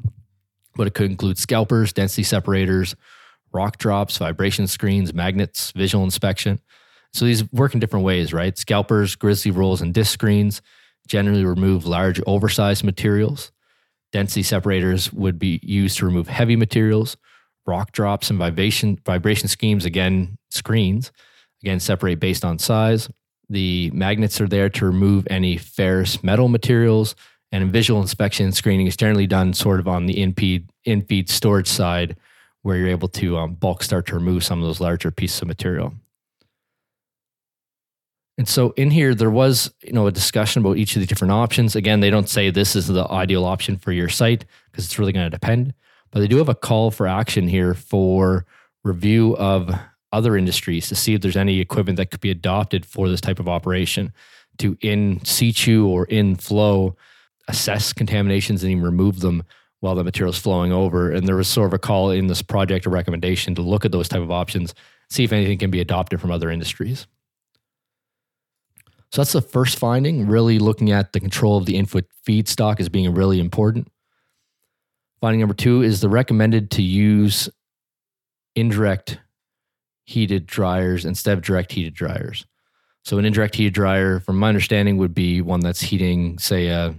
But 0.75 0.87
it 0.87 0.95
could 0.95 1.11
include 1.11 1.37
scalpers, 1.37 1.93
density 1.93 2.23
separators, 2.23 2.97
rock 3.53 3.79
drops, 3.79 4.19
vibration 4.19 4.67
screens, 4.67 5.13
magnets, 5.13 5.71
visual 5.73 6.05
inspection. 6.05 6.61
So 7.13 7.25
these 7.25 7.51
work 7.53 7.75
in 7.75 7.81
different 7.81 8.05
ways, 8.05 8.33
right? 8.33 8.57
Scalpers, 8.57 9.17
grizzly 9.17 9.51
rolls, 9.51 9.83
and 9.83 9.93
disc 9.93 10.13
screens 10.13 10.63
generally 11.07 11.45
remove 11.45 11.85
large, 11.85 12.21
oversized 12.27 12.85
materials. 12.85 13.53
Density 14.13 14.43
separators 14.43 15.13
would 15.13 15.39
be 15.39 15.61
used 15.63 15.99
to 15.99 16.07
remove 16.07 16.29
heavy 16.29 16.57
materials. 16.57 17.17
Rock 17.67 17.93
drops 17.93 18.31
and 18.31 18.39
vibration 18.39 18.99
vibration 19.05 19.49
schemes, 19.49 19.85
again, 19.85 20.39
screens, 20.51 21.13
again, 21.63 21.81
separate 21.81 22.21
based 22.21 22.45
on 22.45 22.59
size. 22.59 23.09
The 23.49 23.91
magnets 23.93 24.41
are 24.41 24.49
there 24.49 24.71
to 24.71 24.87
remove 24.87 25.27
any 25.31 25.57
ferrous 25.57 26.23
metal 26.23 26.49
materials. 26.49 27.15
And 27.51 27.71
visual 27.71 28.01
inspection 28.01 28.51
screening 28.53 28.87
is 28.87 28.97
generally 28.97 29.27
done 29.27 29.53
sort 29.53 29.79
of 29.79 29.87
on 29.87 30.07
the 30.07 30.21
in-feed, 30.21 30.71
in-feed 30.87 31.29
storage 31.29 31.69
side 31.69 32.17
where 32.63 32.77
you're 32.77 32.89
able 32.89 33.09
to 33.09 33.37
um, 33.37 33.55
bulk 33.55 33.83
start 33.83 34.07
to 34.07 34.15
remove 34.15 34.45
some 34.45 34.61
of 34.61 34.67
those 34.67 34.81
larger 34.81 35.11
pieces 35.11 35.43
of 35.43 35.49
material. 35.49 35.93
And 38.39 38.49
so 38.49 38.71
in 38.77 38.91
here, 38.91 39.15
there 39.15 39.31
was 39.31 39.73
you 39.83 39.93
know 39.93 40.07
a 40.07 40.13
discussion 40.13 40.63
about 40.63 40.79
each 40.79 40.97
of 40.97 41.01
the 41.01 41.07
different 41.07 41.33
options. 41.33 41.77
Again, 41.77 42.01
they 42.01 42.11
don't 42.11 42.29
say 42.29 42.51
this 42.51 42.75
is 42.75 42.87
the 42.87 43.07
ideal 43.11 43.45
option 43.45 43.77
for 43.77 43.93
your 43.93 44.09
site 44.09 44.45
because 44.71 44.85
it's 44.85 44.99
really 44.99 45.13
going 45.13 45.27
to 45.27 45.31
depend. 45.31 45.75
But 46.11 46.21
they 46.21 46.29
do 46.29 46.39
have 46.39 46.49
a 46.49 46.55
call 46.55 46.91
for 46.91 47.07
action 47.07 47.49
here 47.49 47.75
for 47.75 48.47
review 48.85 49.37
of 49.37 49.75
other 50.13 50.37
industries 50.37 50.89
to 50.89 50.95
see 50.95 51.15
if 51.15 51.21
there's 51.21 51.37
any 51.37 51.61
equipment 51.61 51.97
that 51.97 52.11
could 52.11 52.21
be 52.21 52.31
adopted 52.31 52.85
for 52.85 53.09
this 53.09 53.21
type 53.21 53.39
of 53.39 53.49
operation 53.49 54.13
to 54.59 54.77
in 54.81 55.25
situ 55.25 55.87
or 55.87 56.05
in 56.07 56.37
flow 56.37 56.95
assess 57.49 57.93
contaminations 57.93 58.63
and 58.63 58.71
even 58.73 58.85
remove 58.85 59.21
them 59.21 59.43
while 59.83 59.97
the 59.97 60.05
material 60.05 60.33
is 60.33 60.39
flowing 60.39 60.71
over. 60.71 61.11
And 61.11 61.27
there 61.27 61.35
was 61.35 61.49
sort 61.49 61.67
of 61.67 61.75
a 61.75 61.79
call 61.79 62.13
in 62.13 62.29
this 62.29 62.41
project, 62.41 62.87
a 62.87 62.91
recommendation 62.91 63.53
to 63.57 63.63
look 63.63 63.85
at 63.85 63.91
those 63.91 64.09
type 64.09 64.23
of 64.23 64.31
options, 64.31 64.75
see 65.11 65.25
if 65.25 65.33
anything 65.33 65.59
can 65.59 65.73
be 65.73 65.81
adopted 65.81 66.21
from 66.21 66.31
other 66.31 66.53
industries. 66.53 67.09
So 69.11 69.21
that's 69.21 69.33
the 69.33 69.43
first 69.43 69.81
finding, 69.81 70.29
really 70.29 70.61
looking 70.61 70.93
at 70.93 71.13
the 71.13 71.19
control 71.19 71.59
of 71.59 71.67
the 71.67 71.77
input 71.77 72.05
feedstock 72.25 72.79
as 72.79 72.89
being 72.89 73.13
really 73.13 73.41
important. 73.41 73.89
Finding 75.21 75.41
number 75.41 75.55
two 75.55 75.83
is 75.83 76.01
the 76.01 76.09
recommended 76.09 76.71
to 76.73 76.83
use 76.83 77.49
indirect 78.55 79.19
heated 80.05 80.47
dryers 80.47 81.05
instead 81.05 81.37
of 81.37 81.43
direct 81.43 81.73
heated 81.73 81.93
dryers. 81.93 82.47
So 83.05 83.19
an 83.19 83.25
indirect 83.25 83.57
heated 83.57 83.75
dryer, 83.75 84.21
from 84.21 84.39
my 84.39 84.49
understanding, 84.49 84.97
would 84.99 85.13
be 85.13 85.41
one 85.41 85.59
that's 85.59 85.81
heating, 85.81 86.39
say, 86.39 86.69
a 86.69 86.95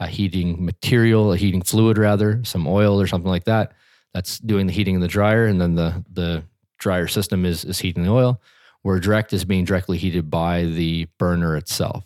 a 0.00 0.06
heating 0.06 0.64
material, 0.64 1.32
a 1.32 1.36
heating 1.36 1.62
fluid 1.62 1.98
rather, 1.98 2.42
some 2.44 2.66
oil 2.66 3.00
or 3.00 3.06
something 3.06 3.30
like 3.30 3.44
that. 3.44 3.72
That's 4.14 4.38
doing 4.38 4.66
the 4.66 4.72
heating 4.72 4.94
in 4.94 5.00
the 5.00 5.08
dryer, 5.08 5.46
and 5.46 5.60
then 5.60 5.74
the 5.74 6.04
the 6.12 6.44
dryer 6.78 7.08
system 7.08 7.44
is 7.44 7.64
is 7.64 7.78
heating 7.78 8.04
the 8.04 8.10
oil. 8.10 8.40
Where 8.82 9.00
direct 9.00 9.32
is 9.32 9.44
being 9.44 9.64
directly 9.64 9.98
heated 9.98 10.30
by 10.30 10.64
the 10.64 11.08
burner 11.18 11.56
itself. 11.56 12.04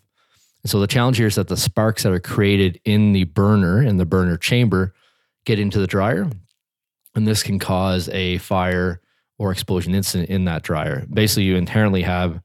And 0.62 0.70
so 0.70 0.80
the 0.80 0.86
challenge 0.86 1.18
here 1.18 1.26
is 1.26 1.34
that 1.34 1.48
the 1.48 1.56
sparks 1.56 2.02
that 2.02 2.12
are 2.12 2.20
created 2.20 2.80
in 2.84 3.12
the 3.12 3.24
burner 3.24 3.82
in 3.82 3.98
the 3.98 4.06
burner 4.06 4.36
chamber 4.36 4.94
get 5.44 5.58
into 5.58 5.78
the 5.78 5.86
dryer, 5.86 6.28
and 7.14 7.26
this 7.26 7.42
can 7.42 7.58
cause 7.58 8.08
a 8.08 8.38
fire 8.38 9.00
or 9.38 9.52
explosion 9.52 9.94
incident 9.94 10.30
in 10.30 10.44
that 10.46 10.62
dryer. 10.62 11.04
Basically, 11.12 11.44
you 11.44 11.56
inherently 11.56 12.02
have 12.02 12.40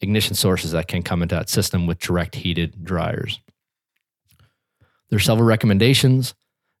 ignition 0.00 0.34
sources 0.34 0.72
that 0.72 0.88
can 0.88 1.02
come 1.02 1.22
into 1.22 1.34
that 1.34 1.48
system 1.48 1.86
with 1.86 1.98
direct 1.98 2.34
heated 2.36 2.84
dryers. 2.84 3.40
There's 5.10 5.24
several 5.24 5.46
recommendations 5.46 6.34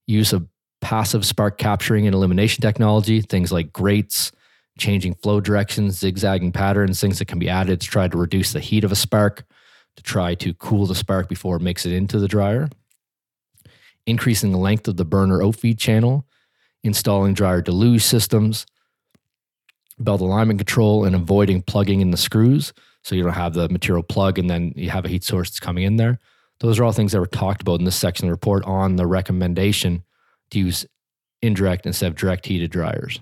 use 0.06 0.32
of 0.32 0.48
passive 0.80 1.24
spark 1.26 1.58
capturing 1.58 2.06
and 2.06 2.14
elimination 2.14 2.62
technology, 2.62 3.20
things 3.20 3.52
like 3.52 3.72
grates, 3.72 4.32
changing 4.78 5.14
flow 5.14 5.40
directions, 5.40 5.98
zigzagging 5.98 6.52
patterns, 6.52 7.00
things 7.00 7.18
that 7.18 7.26
can 7.26 7.38
be 7.38 7.48
added 7.48 7.80
to 7.80 7.86
try 7.86 8.08
to 8.08 8.16
reduce 8.16 8.52
the 8.52 8.60
heat 8.60 8.84
of 8.84 8.92
a 8.92 8.96
spark, 8.96 9.44
to 9.96 10.02
try 10.02 10.34
to 10.36 10.54
cool 10.54 10.86
the 10.86 10.94
spark 10.94 11.28
before 11.28 11.56
it 11.56 11.62
makes 11.62 11.84
it 11.84 11.92
into 11.92 12.18
the 12.18 12.28
dryer. 12.28 12.68
Increasing 14.06 14.52
the 14.52 14.58
length 14.58 14.88
of 14.88 14.96
the 14.96 15.04
burner 15.04 15.42
outfeed 15.42 15.78
channel, 15.78 16.26
installing 16.82 17.34
dryer 17.34 17.60
deluge 17.60 18.02
systems, 18.02 18.64
belt 19.98 20.20
alignment 20.20 20.60
control, 20.60 21.04
and 21.04 21.14
avoiding 21.14 21.60
plugging 21.60 22.00
in 22.00 22.12
the 22.12 22.16
screws 22.16 22.72
so 23.02 23.14
you 23.14 23.22
don't 23.22 23.32
have 23.32 23.54
the 23.54 23.68
material 23.68 24.02
plug 24.02 24.38
and 24.38 24.48
then 24.48 24.72
you 24.76 24.90
have 24.90 25.04
a 25.04 25.08
heat 25.08 25.24
source 25.24 25.50
that's 25.50 25.60
coming 25.60 25.84
in 25.84 25.96
there. 25.96 26.18
Those 26.60 26.78
are 26.78 26.84
all 26.84 26.92
things 26.92 27.12
that 27.12 27.20
were 27.20 27.26
talked 27.26 27.62
about 27.62 27.78
in 27.78 27.84
this 27.84 27.96
section 27.96 28.26
of 28.26 28.28
the 28.28 28.34
report 28.34 28.64
on 28.64 28.96
the 28.96 29.06
recommendation 29.06 30.02
to 30.50 30.58
use 30.58 30.86
indirect 31.40 31.86
instead 31.86 32.08
of 32.08 32.16
direct 32.16 32.46
heated 32.46 32.70
dryers. 32.70 33.20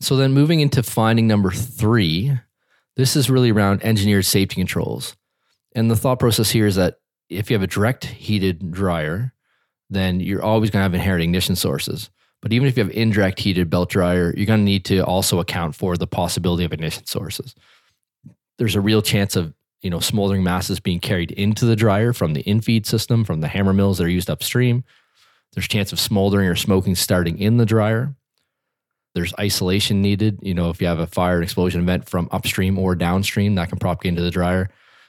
So 0.00 0.16
then 0.16 0.32
moving 0.32 0.60
into 0.60 0.82
finding 0.82 1.26
number 1.26 1.50
three, 1.50 2.32
this 2.96 3.16
is 3.16 3.30
really 3.30 3.50
around 3.50 3.84
engineered 3.84 4.24
safety 4.24 4.56
controls. 4.56 5.16
And 5.74 5.90
the 5.90 5.96
thought 5.96 6.18
process 6.18 6.50
here 6.50 6.66
is 6.66 6.76
that 6.76 6.96
if 7.28 7.50
you 7.50 7.54
have 7.54 7.62
a 7.62 7.66
direct 7.66 8.04
heated 8.04 8.70
dryer, 8.70 9.32
then 9.90 10.20
you're 10.20 10.42
always 10.42 10.70
going 10.70 10.80
to 10.80 10.84
have 10.84 10.94
inherent 10.94 11.22
ignition 11.22 11.56
sources. 11.56 12.10
But 12.40 12.52
even 12.52 12.68
if 12.68 12.76
you 12.76 12.84
have 12.84 12.92
indirect 12.94 13.40
heated 13.40 13.70
belt 13.70 13.90
dryer, 13.90 14.32
you're 14.36 14.46
going 14.46 14.60
to 14.60 14.64
need 14.64 14.84
to 14.86 15.00
also 15.00 15.40
account 15.40 15.74
for 15.74 15.96
the 15.96 16.06
possibility 16.06 16.64
of 16.64 16.72
ignition 16.72 17.06
sources. 17.06 17.54
There's 18.58 18.76
a 18.76 18.80
real 18.80 19.02
chance 19.02 19.36
of 19.36 19.52
you 19.82 19.90
know, 19.90 20.00
smoldering 20.00 20.42
masses 20.42 20.80
being 20.80 21.00
carried 21.00 21.30
into 21.32 21.64
the 21.64 21.76
dryer 21.76 22.12
from 22.12 22.34
the 22.34 22.42
infeed 22.44 22.86
system, 22.86 23.24
from 23.24 23.40
the 23.40 23.48
hammer 23.48 23.72
mills 23.72 23.98
that 23.98 24.04
are 24.04 24.08
used 24.08 24.30
upstream. 24.30 24.84
There's 25.52 25.68
chance 25.68 25.92
of 25.92 26.00
smoldering 26.00 26.48
or 26.48 26.56
smoking 26.56 26.94
starting 26.94 27.38
in 27.38 27.56
the 27.56 27.66
dryer. 27.66 28.14
There's 29.14 29.32
isolation 29.40 30.02
needed. 30.02 30.40
You 30.42 30.54
know, 30.54 30.68
if 30.68 30.80
you 30.80 30.86
have 30.86 30.98
a 30.98 31.06
fire 31.06 31.36
and 31.36 31.44
explosion 31.44 31.80
event 31.80 32.08
from 32.08 32.28
upstream 32.32 32.78
or 32.78 32.94
downstream, 32.94 33.54
that 33.54 33.70
can 33.70 33.78
propagate 33.78 34.10
into 34.10 34.22
the 34.22 34.30
dryer. 34.30 34.68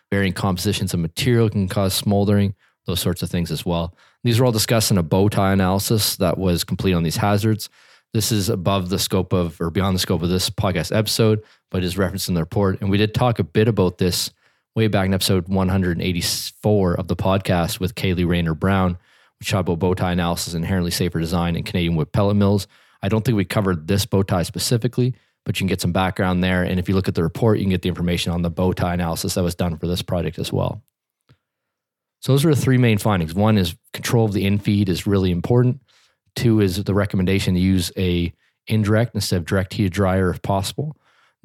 Varying 0.09 0.31
compositions 0.31 0.93
of 0.93 1.01
material 1.01 1.49
can 1.49 1.67
cause 1.67 1.93
smoldering, 1.93 2.55
those 2.85 3.01
sorts 3.01 3.21
of 3.21 3.29
things 3.29 3.51
as 3.51 3.65
well. 3.65 3.93
These 4.23 4.39
are 4.39 4.45
all 4.45 4.53
discussed 4.53 4.91
in 4.91 4.97
a 4.97 5.03
bow 5.03 5.27
tie 5.27 5.51
analysis 5.51 6.15
that 6.17 6.37
was 6.37 6.63
complete 6.63 6.93
on 6.93 7.03
these 7.03 7.17
hazards. 7.17 7.69
This 8.13 8.31
is 8.31 8.47
above 8.47 8.89
the 8.89 8.99
scope 8.99 9.33
of 9.33 9.59
or 9.59 9.69
beyond 9.69 9.95
the 9.95 9.99
scope 9.99 10.23
of 10.23 10.29
this 10.29 10.49
podcast 10.49 10.95
episode, 10.95 11.43
but 11.69 11.83
is 11.83 11.97
referenced 11.97 12.29
in 12.29 12.35
the 12.35 12.41
report. 12.41 12.79
And 12.79 12.89
we 12.89 12.97
did 12.97 13.13
talk 13.13 13.39
a 13.39 13.43
bit 13.43 13.67
about 13.67 13.97
this 13.97 14.31
way 14.77 14.87
back 14.87 15.07
in 15.07 15.13
episode 15.15 15.47
184 15.47 16.93
of 16.93 17.07
the 17.07 17.15
podcast 17.15 17.79
with 17.79 17.95
Kaylee 17.95 18.27
Rayner 18.27 18.53
Brown. 18.53 18.95
We 19.39 19.45
talked 19.45 19.67
about 19.67 19.79
bow 19.79 19.95
tie 19.95 20.11
analysis, 20.11 20.53
inherently 20.53 20.91
safer 20.91 21.19
design 21.19 21.55
in 21.55 21.63
Canadian 21.63 21.95
wood 21.95 22.11
pellet 22.11 22.37
mills. 22.37 22.67
I 23.01 23.09
don't 23.09 23.25
think 23.25 23.37
we 23.37 23.43
covered 23.43 23.87
this 23.87 24.05
bow 24.05 24.21
tie 24.21 24.43
specifically, 24.43 25.15
but 25.47 25.55
you 25.55 25.61
can 25.61 25.67
get 25.67 25.81
some 25.81 25.93
background 25.93 26.43
there. 26.43 26.61
And 26.61 26.77
if 26.79 26.87
you 26.87 26.93
look 26.93 27.07
at 27.07 27.15
the 27.15 27.23
report, 27.23 27.57
you 27.57 27.63
can 27.63 27.71
get 27.71 27.81
the 27.81 27.89
information 27.89 28.31
on 28.31 28.43
the 28.43 28.51
bow 28.51 28.71
tie 28.71 28.93
analysis 28.93 29.33
that 29.33 29.41
was 29.41 29.55
done 29.55 29.79
for 29.79 29.87
this 29.87 30.03
project 30.03 30.37
as 30.37 30.53
well. 30.53 30.83
So 32.19 32.33
those 32.33 32.45
are 32.45 32.53
the 32.53 32.61
three 32.61 32.77
main 32.77 32.99
findings. 32.99 33.33
One 33.33 33.57
is 33.57 33.75
control 33.93 34.25
of 34.25 34.33
the 34.33 34.45
infeed 34.45 34.89
is 34.89 35.07
really 35.07 35.31
important. 35.31 35.81
Two 36.35 36.61
is 36.61 36.83
the 36.83 36.93
recommendation 36.93 37.55
to 37.55 37.59
use 37.59 37.91
a 37.97 38.31
indirect 38.67 39.15
instead 39.15 39.37
of 39.37 39.45
direct 39.45 39.73
heat 39.73 39.91
dryer 39.91 40.29
if 40.29 40.43
possible. 40.43 40.95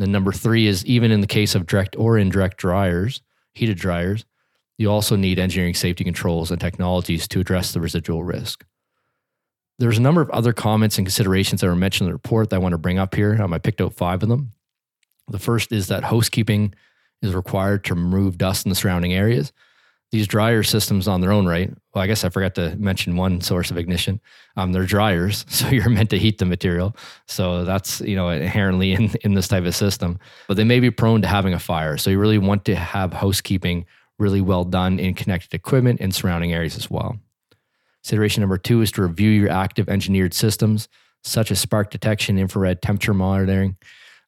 Then 0.03 0.11
number 0.11 0.33
three 0.33 0.67
is 0.67 0.85
even 0.85 1.13
in 1.13 1.21
the 1.21 1.29
case 1.29 1.55
of 1.55 1.65
direct 1.65 1.95
or 1.97 2.19
indirect 2.19 2.57
dryers, 2.57 3.23
heated 3.55 3.79
dryers, 3.79 4.25
you 4.77 4.91
also 4.91 5.15
need 5.15 5.39
engineering 5.39 5.75
safety 5.75 6.03
controls 6.03 6.51
and 6.51 6.61
technologies 6.61 7.29
to 7.29 7.39
address 7.39 7.73
the 7.73 7.81
residual 7.81 8.25
risk. 8.25 8.65
There's 9.79 9.99
a 9.99 10.03
number 10.03 10.21
of 10.21 10.29
other 10.31 10.53
comments 10.53 10.99
and 10.99 11.07
considerations 11.07 11.61
that 11.61 11.69
were 11.69 11.77
mentioned 11.77 12.07
in 12.07 12.11
the 12.11 12.15
report 12.15 12.51
that 12.51 12.57
I 12.57 12.59
want 12.59 12.73
to 12.73 12.79
bring 12.79 12.99
up 12.99 13.15
here. 13.15 13.41
Um, 13.41 13.53
I 13.53 13.59
picked 13.59 13.81
out 13.81 13.95
five 13.95 14.25
of 14.25 14.29
them. 14.29 14.53
The 15.29 15.39
first 15.39 15.71
is 15.71 15.87
that 15.87 16.03
housekeeping 16.03 16.75
is 17.23 17.33
required 17.33 17.85
to 17.85 17.95
remove 17.95 18.39
dust 18.39 18.67
in 18.67 18.71
the 18.71 18.75
surrounding 18.75 19.13
areas 19.13 19.53
these 20.13 20.29
dryer 20.29 20.63
systems 20.63 21.09
on 21.09 21.23
their 21.23 21.33
own 21.33 21.47
right? 21.47 21.73
Well 21.95 22.05
i 22.05 22.07
guess 22.07 22.23
i 22.23 22.29
forgot 22.29 22.55
to 22.55 22.77
mention 22.77 23.17
one 23.17 23.41
source 23.41 23.71
of 23.71 23.79
ignition. 23.79 24.21
Um, 24.57 24.73
they're 24.73 24.85
dryers 24.85 25.45
so 25.49 25.69
you're 25.69 25.89
meant 25.89 26.11
to 26.11 26.19
heat 26.19 26.39
the 26.39 26.45
material. 26.45 26.95
So 27.27 27.65
that's 27.65 28.01
you 28.03 28.15
know 28.15 28.29
inherently 28.29 28.93
in, 28.93 29.11
in 29.23 29.35
this 29.35 29.49
type 29.49 29.65
of 29.65 29.75
system. 29.75 30.19
But 30.47 30.57
they 30.57 30.65
may 30.65 30.79
be 30.79 30.91
prone 30.91 31.23
to 31.23 31.29
having 31.29 31.55
a 31.55 31.59
fire. 31.59 31.97
So 31.97 32.11
you 32.11 32.19
really 32.19 32.39
want 32.39 32.65
to 32.67 32.77
have 32.77 33.13
housekeeping 33.13 33.87
really 34.19 34.41
well 34.41 34.65
done 34.65 35.01
in 35.01 35.15
connected 35.15 35.55
equipment 35.55 36.01
and 36.01 36.15
surrounding 36.15 36.53
areas 36.53 36.77
as 36.77 36.91
well. 36.91 37.19
Consideration 38.03 38.43
number 38.43 38.59
two 38.59 38.83
is 38.83 38.93
to 38.93 39.03
review 39.03 39.31
your 39.31 39.51
active 39.51 39.89
engineered 39.89 40.35
systems 40.35 40.89
such 41.25 41.51
as 41.51 41.61
spark 41.61 41.91
detection 41.91 42.39
infrared 42.39 42.83
temperature 42.83 43.15
monitoring. 43.15 43.77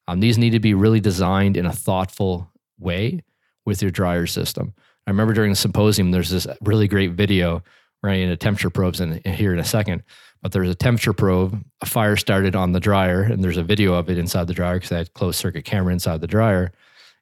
Um, 0.07 0.19
these 0.19 0.37
need 0.37 0.51
to 0.51 0.59
be 0.59 0.73
really 0.73 0.99
designed 0.99 1.57
in 1.57 1.65
a 1.65 1.73
thoughtful 1.73 2.51
way 2.79 3.23
with 3.65 3.81
your 3.81 3.91
dryer 3.91 4.27
system 4.27 4.73
I 5.07 5.11
remember 5.11 5.33
during 5.33 5.51
the 5.51 5.55
symposium, 5.55 6.11
there's 6.11 6.29
this 6.29 6.47
really 6.61 6.87
great 6.87 7.11
video 7.11 7.63
running 8.01 8.23
into 8.23 8.37
temperature 8.37 8.69
probes 8.69 9.01
in, 9.01 9.21
here 9.25 9.53
in 9.53 9.59
a 9.59 9.65
second. 9.65 10.03
But 10.41 10.51
there's 10.51 10.69
a 10.69 10.75
temperature 10.75 11.13
probe, 11.13 11.63
a 11.81 11.85
fire 11.85 12.15
started 12.15 12.55
on 12.55 12.71
the 12.71 12.79
dryer, 12.79 13.23
and 13.23 13.43
there's 13.43 13.57
a 13.57 13.63
video 13.63 13.93
of 13.93 14.09
it 14.09 14.17
inside 14.17 14.47
the 14.47 14.53
dryer 14.53 14.75
because 14.75 14.91
I 14.91 14.97
had 14.99 15.13
closed 15.13 15.39
circuit 15.39 15.65
camera 15.65 15.91
inside 15.91 16.21
the 16.21 16.27
dryer. 16.27 16.71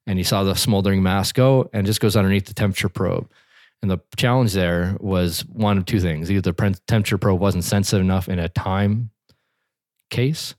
And 0.05 0.17
you 0.17 0.25
saw 0.25 0.43
the 0.43 0.55
smoldering 0.55 1.01
mass 1.01 1.31
go 1.31 1.69
and 1.71 1.85
just 1.85 2.01
goes 2.01 2.17
underneath 2.17 2.47
the 2.47 2.53
temperature 2.53 2.89
probe. 2.89 3.31
And 3.81 3.89
the 3.89 3.99
challenge 4.17 4.53
there 4.53 4.97
was 4.99 5.45
one 5.45 5.77
of 5.77 5.85
two 5.85 5.99
things 5.99 6.31
either 6.31 6.51
the 6.51 6.79
temperature 6.87 7.17
probe 7.17 7.39
wasn't 7.39 7.63
sensitive 7.63 8.03
enough 8.03 8.27
in 8.27 8.39
a 8.39 8.49
time 8.49 9.11
case, 10.09 10.55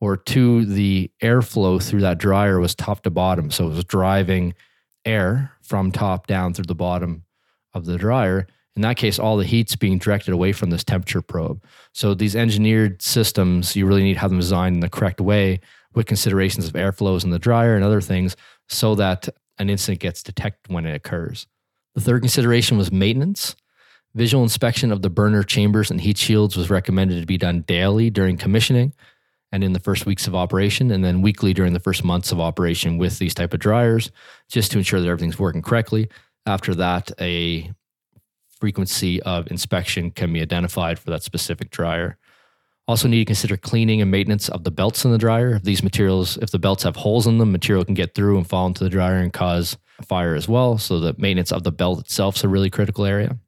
or 0.00 0.16
two, 0.16 0.64
the 0.66 1.10
airflow 1.22 1.82
through 1.82 2.02
that 2.02 2.18
dryer 2.18 2.60
was 2.60 2.74
top 2.74 3.02
to 3.02 3.10
bottom. 3.10 3.50
So 3.50 3.66
it 3.66 3.74
was 3.74 3.84
driving 3.84 4.54
air 5.06 5.52
from 5.62 5.92
top 5.92 6.26
down 6.26 6.52
through 6.52 6.66
the 6.66 6.74
bottom 6.74 7.24
of 7.72 7.86
the 7.86 7.96
dryer. 7.96 8.46
In 8.74 8.82
that 8.82 8.96
case, 8.96 9.18
all 9.18 9.36
the 9.36 9.44
heat's 9.44 9.76
being 9.76 9.98
directed 9.98 10.34
away 10.34 10.52
from 10.52 10.70
this 10.70 10.84
temperature 10.84 11.22
probe. 11.22 11.62
So 11.92 12.12
these 12.12 12.36
engineered 12.36 13.00
systems, 13.00 13.74
you 13.74 13.86
really 13.86 14.02
need 14.02 14.14
to 14.14 14.20
have 14.20 14.30
them 14.30 14.40
designed 14.40 14.76
in 14.76 14.80
the 14.80 14.90
correct 14.90 15.20
way 15.20 15.60
with 15.94 16.06
considerations 16.06 16.66
of 16.66 16.74
airflows 16.74 17.24
in 17.24 17.30
the 17.30 17.38
dryer 17.38 17.74
and 17.74 17.84
other 17.84 18.02
things 18.02 18.36
so 18.68 18.94
that 18.96 19.28
an 19.58 19.70
incident 19.70 20.00
gets 20.00 20.22
detected 20.22 20.72
when 20.72 20.84
it 20.84 20.94
occurs. 20.94 21.46
The 21.94 22.02
third 22.02 22.20
consideration 22.20 22.76
was 22.76 22.92
maintenance. 22.92 23.56
Visual 24.14 24.42
inspection 24.42 24.92
of 24.92 25.00
the 25.00 25.10
burner 25.10 25.42
chambers 25.42 25.90
and 25.90 26.00
heat 26.00 26.18
shields 26.18 26.56
was 26.56 26.68
recommended 26.68 27.20
to 27.20 27.26
be 27.26 27.38
done 27.38 27.62
daily 27.62 28.10
during 28.10 28.36
commissioning 28.36 28.92
and 29.52 29.62
in 29.62 29.72
the 29.72 29.80
first 29.80 30.06
weeks 30.06 30.26
of 30.26 30.34
operation 30.34 30.90
and 30.90 31.04
then 31.04 31.22
weekly 31.22 31.54
during 31.54 31.72
the 31.72 31.80
first 31.80 32.04
months 32.04 32.32
of 32.32 32.40
operation 32.40 32.98
with 32.98 33.18
these 33.18 33.34
type 33.34 33.54
of 33.54 33.60
dryers 33.60 34.10
just 34.48 34.72
to 34.72 34.78
ensure 34.78 35.00
that 35.00 35.08
everything's 35.08 35.38
working 35.38 35.62
correctly. 35.62 36.08
After 36.46 36.74
that 36.74 37.10
a 37.20 37.72
frequency 38.60 39.22
of 39.22 39.50
inspection 39.50 40.10
can 40.10 40.32
be 40.32 40.40
identified 40.40 40.98
for 40.98 41.10
that 41.10 41.22
specific 41.22 41.70
dryer. 41.70 42.16
Also 42.88 43.08
need 43.08 43.18
to 43.18 43.24
consider 43.24 43.56
cleaning 43.56 44.00
and 44.00 44.10
maintenance 44.10 44.48
of 44.48 44.64
the 44.64 44.70
belts 44.70 45.04
in 45.04 45.10
the 45.10 45.18
dryer. 45.18 45.56
If 45.56 45.62
these 45.62 45.82
materials 45.82 46.36
if 46.38 46.50
the 46.50 46.58
belts 46.58 46.82
have 46.84 46.96
holes 46.96 47.26
in 47.26 47.38
them 47.38 47.52
material 47.52 47.84
can 47.84 47.94
get 47.94 48.14
through 48.14 48.38
and 48.38 48.48
fall 48.48 48.66
into 48.66 48.84
the 48.84 48.90
dryer 48.90 49.16
and 49.16 49.32
cause 49.32 49.76
fire 50.02 50.34
as 50.34 50.48
well. 50.48 50.78
So 50.78 51.00
the 51.00 51.14
maintenance 51.18 51.52
of 51.52 51.62
the 51.62 51.72
belt 51.72 52.00
itself 52.00 52.36
is 52.36 52.44
a 52.44 52.48
really 52.48 52.70
critical 52.70 53.04
area 53.04 53.38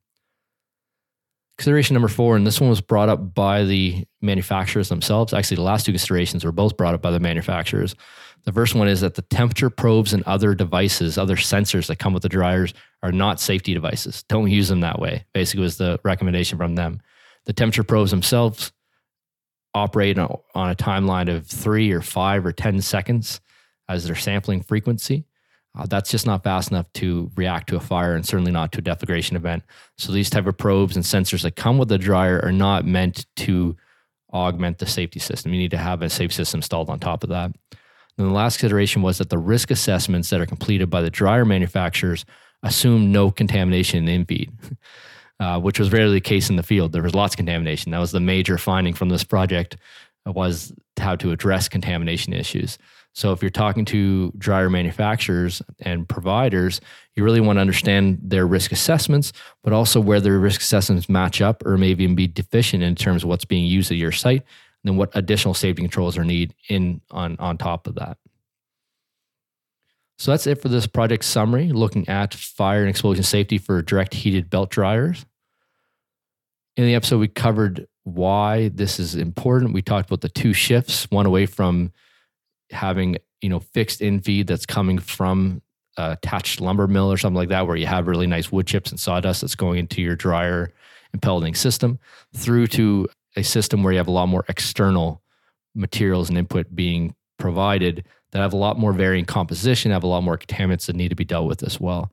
Consideration 1.58 1.94
number 1.94 2.08
four, 2.08 2.36
and 2.36 2.46
this 2.46 2.60
one 2.60 2.70
was 2.70 2.80
brought 2.80 3.08
up 3.08 3.34
by 3.34 3.64
the 3.64 4.04
manufacturers 4.22 4.88
themselves. 4.88 5.34
Actually, 5.34 5.56
the 5.56 5.62
last 5.62 5.84
two 5.84 5.92
considerations 5.92 6.44
were 6.44 6.52
both 6.52 6.76
brought 6.76 6.94
up 6.94 7.02
by 7.02 7.10
the 7.10 7.18
manufacturers. 7.18 7.96
The 8.44 8.52
first 8.52 8.76
one 8.76 8.86
is 8.86 9.00
that 9.00 9.16
the 9.16 9.22
temperature 9.22 9.68
probes 9.68 10.12
and 10.12 10.22
other 10.22 10.54
devices, 10.54 11.18
other 11.18 11.34
sensors 11.34 11.88
that 11.88 11.98
come 11.98 12.12
with 12.12 12.22
the 12.22 12.28
dryers, 12.28 12.74
are 13.02 13.10
not 13.10 13.40
safety 13.40 13.74
devices. 13.74 14.22
Don't 14.28 14.50
use 14.50 14.68
them 14.68 14.80
that 14.80 15.00
way. 15.00 15.24
Basically, 15.34 15.62
was 15.62 15.78
the 15.78 15.98
recommendation 16.04 16.58
from 16.58 16.76
them. 16.76 17.02
The 17.46 17.52
temperature 17.52 17.82
probes 17.82 18.12
themselves 18.12 18.72
operate 19.74 20.16
on 20.16 20.40
a 20.54 20.76
timeline 20.76 21.28
of 21.34 21.46
three 21.46 21.90
or 21.90 22.02
five 22.02 22.46
or 22.46 22.52
10 22.52 22.80
seconds 22.82 23.40
as 23.88 24.04
their 24.04 24.14
sampling 24.14 24.62
frequency. 24.62 25.24
Uh, 25.78 25.86
that's 25.86 26.10
just 26.10 26.26
not 26.26 26.42
fast 26.42 26.70
enough 26.70 26.92
to 26.94 27.30
react 27.36 27.68
to 27.68 27.76
a 27.76 27.80
fire 27.80 28.14
and 28.14 28.26
certainly 28.26 28.50
not 28.50 28.72
to 28.72 28.80
a 28.80 28.82
deflagration 28.82 29.36
event. 29.36 29.62
So 29.96 30.12
these 30.12 30.28
type 30.28 30.46
of 30.46 30.58
probes 30.58 30.96
and 30.96 31.04
sensors 31.04 31.42
that 31.42 31.56
come 31.56 31.78
with 31.78 31.88
the 31.88 31.98
dryer 31.98 32.40
are 32.42 32.52
not 32.52 32.84
meant 32.84 33.26
to 33.36 33.76
augment 34.32 34.78
the 34.78 34.86
safety 34.86 35.20
system. 35.20 35.52
You 35.52 35.60
need 35.60 35.70
to 35.70 35.78
have 35.78 36.02
a 36.02 36.10
safe 36.10 36.32
system 36.32 36.58
installed 36.58 36.90
on 36.90 36.98
top 36.98 37.22
of 37.22 37.30
that. 37.30 37.52
And 38.18 38.26
the 38.26 38.32
last 38.32 38.58
consideration 38.58 39.02
was 39.02 39.18
that 39.18 39.30
the 39.30 39.38
risk 39.38 39.70
assessments 39.70 40.30
that 40.30 40.40
are 40.40 40.46
completed 40.46 40.90
by 40.90 41.00
the 41.00 41.10
dryer 41.10 41.44
manufacturers 41.44 42.24
assume 42.64 43.12
no 43.12 43.30
contamination 43.30 44.08
in 44.08 44.24
feed, 44.24 44.52
uh, 45.40 45.60
which 45.60 45.78
was 45.78 45.92
rarely 45.92 46.14
the 46.14 46.20
case 46.20 46.50
in 46.50 46.56
the 46.56 46.64
field. 46.64 46.92
There 46.92 47.02
was 47.02 47.14
lots 47.14 47.34
of 47.34 47.36
contamination. 47.36 47.92
That 47.92 48.00
was 48.00 48.10
the 48.10 48.20
major 48.20 48.58
finding 48.58 48.94
from 48.94 49.08
this 49.08 49.22
project 49.22 49.76
was 50.26 50.72
how 50.98 51.16
to 51.16 51.30
address 51.30 51.68
contamination 51.68 52.32
issues. 52.32 52.78
So 53.18 53.32
if 53.32 53.42
you're 53.42 53.50
talking 53.50 53.84
to 53.86 54.30
dryer 54.38 54.70
manufacturers 54.70 55.60
and 55.80 56.08
providers, 56.08 56.80
you 57.16 57.24
really 57.24 57.40
want 57.40 57.56
to 57.56 57.60
understand 57.60 58.20
their 58.22 58.46
risk 58.46 58.70
assessments, 58.70 59.32
but 59.64 59.72
also 59.72 60.00
where 60.00 60.20
their 60.20 60.38
risk 60.38 60.60
assessments 60.60 61.08
match 61.08 61.40
up 61.40 61.66
or 61.66 61.76
maybe 61.76 62.04
even 62.04 62.14
be 62.14 62.28
deficient 62.28 62.84
in 62.84 62.94
terms 62.94 63.24
of 63.24 63.28
what's 63.28 63.44
being 63.44 63.66
used 63.66 63.90
at 63.90 63.96
your 63.96 64.12
site, 64.12 64.42
and 64.42 64.84
then 64.84 64.96
what 64.96 65.10
additional 65.14 65.52
safety 65.52 65.82
controls 65.82 66.16
are 66.16 66.22
needed 66.22 66.54
in 66.68 67.00
on, 67.10 67.34
on 67.40 67.58
top 67.58 67.88
of 67.88 67.96
that. 67.96 68.18
So 70.18 70.30
that's 70.30 70.46
it 70.46 70.62
for 70.62 70.68
this 70.68 70.86
project 70.86 71.24
summary, 71.24 71.72
looking 71.72 72.08
at 72.08 72.34
fire 72.34 72.82
and 72.82 72.88
explosion 72.88 73.24
safety 73.24 73.58
for 73.58 73.82
direct 73.82 74.14
heated 74.14 74.48
belt 74.48 74.70
dryers. 74.70 75.26
In 76.76 76.84
the 76.84 76.94
episode, 76.94 77.18
we 77.18 77.26
covered 77.26 77.88
why 78.04 78.68
this 78.68 79.00
is 79.00 79.16
important. 79.16 79.72
We 79.72 79.82
talked 79.82 80.08
about 80.08 80.20
the 80.20 80.28
two 80.28 80.52
shifts, 80.52 81.10
one 81.10 81.26
away 81.26 81.46
from 81.46 81.90
having 82.70 83.16
you 83.40 83.48
know 83.48 83.60
fixed 83.60 84.00
in 84.00 84.20
feed 84.20 84.46
that's 84.46 84.66
coming 84.66 84.98
from 84.98 85.62
a 85.96 86.12
attached 86.12 86.60
lumber 86.60 86.86
mill 86.86 87.10
or 87.10 87.16
something 87.16 87.36
like 87.36 87.48
that, 87.48 87.66
where 87.66 87.76
you 87.76 87.86
have 87.86 88.06
really 88.06 88.26
nice 88.26 88.52
wood 88.52 88.66
chips 88.66 88.90
and 88.90 89.00
sawdust 89.00 89.40
that's 89.40 89.54
going 89.54 89.78
into 89.78 90.00
your 90.00 90.16
dryer 90.16 90.72
and 91.12 91.22
pelleting 91.22 91.54
system, 91.54 91.98
through 92.34 92.66
to 92.66 93.08
a 93.36 93.42
system 93.42 93.82
where 93.82 93.92
you 93.92 93.98
have 93.98 94.08
a 94.08 94.12
lot 94.12 94.26
more 94.26 94.44
external 94.48 95.22
materials 95.74 96.28
and 96.28 96.38
input 96.38 96.74
being 96.74 97.14
provided 97.38 98.04
that 98.32 98.40
have 98.40 98.52
a 98.52 98.56
lot 98.56 98.78
more 98.78 98.92
varying 98.92 99.24
composition, 99.24 99.90
have 99.90 100.02
a 100.02 100.08
lot 100.08 100.22
more 100.22 100.36
contaminants 100.36 100.86
that 100.86 100.96
need 100.96 101.08
to 101.08 101.14
be 101.14 101.24
dealt 101.24 101.46
with 101.46 101.62
as 101.62 101.80
well. 101.80 102.12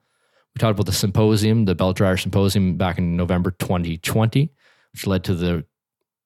We 0.55 0.59
talked 0.59 0.71
about 0.71 0.85
the 0.85 0.93
symposium, 0.93 1.65
the 1.65 1.75
belt 1.75 1.97
dryer 1.97 2.15
symposium 2.15 2.77
back 2.77 2.97
in 2.97 3.17
November 3.17 3.51
2020, 3.51 4.49
which 4.93 5.07
led 5.07 5.23
to 5.25 5.35
the 5.35 5.65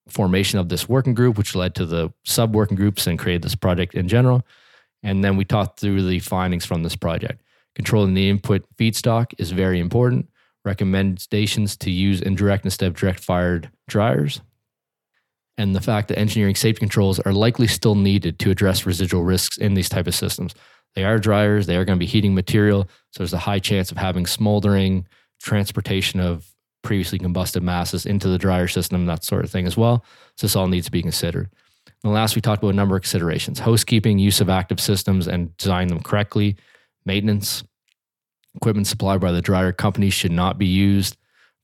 formation 0.10 0.60
of 0.60 0.69
this 0.69 0.89
working 0.89 1.13
group, 1.13 1.38
which 1.38 1.56
led 1.56 1.76
to 1.76 1.86
the 1.86 2.12
sub 2.26 2.56
working 2.56 2.78
groups 2.78 3.08
and 3.08 3.19
created 3.19 3.41
this 3.41 3.56
project 3.56 3.93
in 3.93 4.08
general. 4.08 4.43
And 5.04 5.24
then 5.24 5.38
we 5.38 5.45
talked 5.45 5.80
through 5.80 6.08
the 6.08 6.19
findings 6.19 6.65
from 6.65 6.84
this 6.84 6.95
project. 6.95 7.41
Controlling 7.76 8.13
the 8.13 8.30
input 8.30 8.65
feedstock 8.78 9.34
is 9.38 9.52
very 9.52 9.80
important. 9.80 10.30
Recommendations 10.65 11.78
to 11.78 11.91
use 11.91 12.22
indirect 12.22 12.65
instead 12.65 12.88
of 12.88 12.95
direct 12.95 13.24
fired 13.24 13.69
dryers. 13.88 14.41
And 15.58 15.76
the 15.76 15.82
fact 15.82 16.08
that 16.08 16.19
engineering 16.19 16.56
safety 16.56 16.80
controls 16.80 17.19
are 17.19 17.34
likely 17.34 17.67
still 17.67 17.95
needed 17.95 18.39
to 18.39 18.52
address 18.52 18.86
residual 18.86 19.24
risks 19.24 19.58
in 19.58 19.74
these 19.74 19.89
type 19.89 20.08
of 20.08 20.15
systems. 20.15 20.54
They 20.95 21.04
are 21.04 21.19
dryers, 21.19 21.65
they 21.65 21.76
are 21.76 21.86
going 21.86 21.98
to 21.98 22.04
be 22.04 22.10
heating 22.10 22.34
material, 22.34 22.89
so 23.12 23.19
there's 23.19 23.34
a 23.34 23.39
high 23.39 23.60
chance 23.60 23.91
of 23.91 23.98
having 23.98 24.26
smoldering, 24.26 25.06
transportation 25.41 26.19
of 26.19 26.48
previously 26.82 27.20
combusted 27.20 27.62
masses 27.62 28.06
into 28.06 28.28
the 28.28 28.38
dryer 28.38 28.68
system, 28.68 29.06
that 29.06 29.24
sort 29.24 29.44
of 29.44 29.52
thing 29.52 29.68
as 29.68 29.78
well. 29.78 30.04
So 30.38 30.48
this 30.48 30.56
all 30.56 30.68
needs 30.68 30.86
to 30.86 30.92
be 30.92 31.02
considered. 31.02 31.50
And 32.04 32.13
last, 32.13 32.36
we 32.36 32.42
talked 32.42 32.63
about 32.63 32.74
a 32.74 32.78
number 32.78 32.96
of 32.96 33.02
considerations 33.02 33.60
housekeeping, 33.60 34.20
use 34.20 34.42
of 34.42 34.50
active 34.50 34.80
systems 34.80 35.28
and 35.28 35.56
design 35.58 35.88
them 35.88 36.02
correctly, 36.02 36.56
maintenance, 37.06 37.63
equipment 38.56 38.88
supplied 38.88 39.20
by 39.20 39.32
the 39.32 39.42
dryer 39.42 39.72
company 39.72 40.10
should 40.10 40.32
not 40.32 40.58
be 40.58 40.65
used 40.65 41.18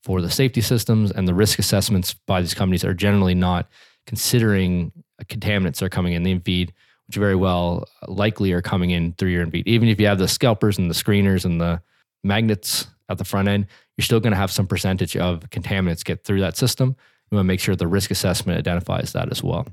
for 0.03 0.21
the 0.21 0.29
safety 0.29 0.61
systems, 0.61 1.11
and 1.11 1.27
the 1.27 1.33
risk 1.33 1.57
assessments 1.57 2.13
by 2.27 2.39
these 2.39 2.53
companies 2.53 2.85
are 2.85 2.93
generally 2.93 3.33
not 3.33 3.67
considering 4.05 4.91
contaminants 5.23 5.79
that 5.79 5.85
are 5.85 5.89
coming 5.89 6.13
in 6.13 6.21
the 6.21 6.37
feed, 6.39 6.71
which 7.07 7.15
very 7.15 7.35
well 7.35 7.87
likely 8.07 8.51
are 8.51 8.61
coming 8.61 8.91
in 8.91 9.13
through 9.13 9.29
your 9.29 9.47
feed. 9.47 9.67
Even 9.67 9.89
if 9.89 9.99
you 9.99 10.05
have 10.05 10.19
the 10.19 10.27
scalpers 10.27 10.77
and 10.77 10.91
the 10.91 10.93
screeners 10.93 11.43
and 11.43 11.59
the 11.59 11.81
magnets 12.23 12.87
at 13.09 13.17
the 13.17 13.25
front 13.25 13.47
end, 13.47 13.67
you're 13.97 14.03
still 14.03 14.19
going 14.19 14.31
to 14.31 14.37
have 14.37 14.51
some 14.51 14.67
percentage 14.67 15.15
of 15.15 15.49
contaminants 15.49 16.03
get 16.03 16.23
through 16.23 16.41
that 16.41 16.57
system. 16.57 16.95
You 17.31 17.35
want 17.35 17.45
to 17.45 17.47
make 17.47 17.59
sure 17.59 17.75
the 17.75 17.87
risk 17.87 18.11
assessment 18.11 18.59
identifies 18.59 19.13
that 19.13 19.31
as 19.31 19.43
well. 19.43 19.67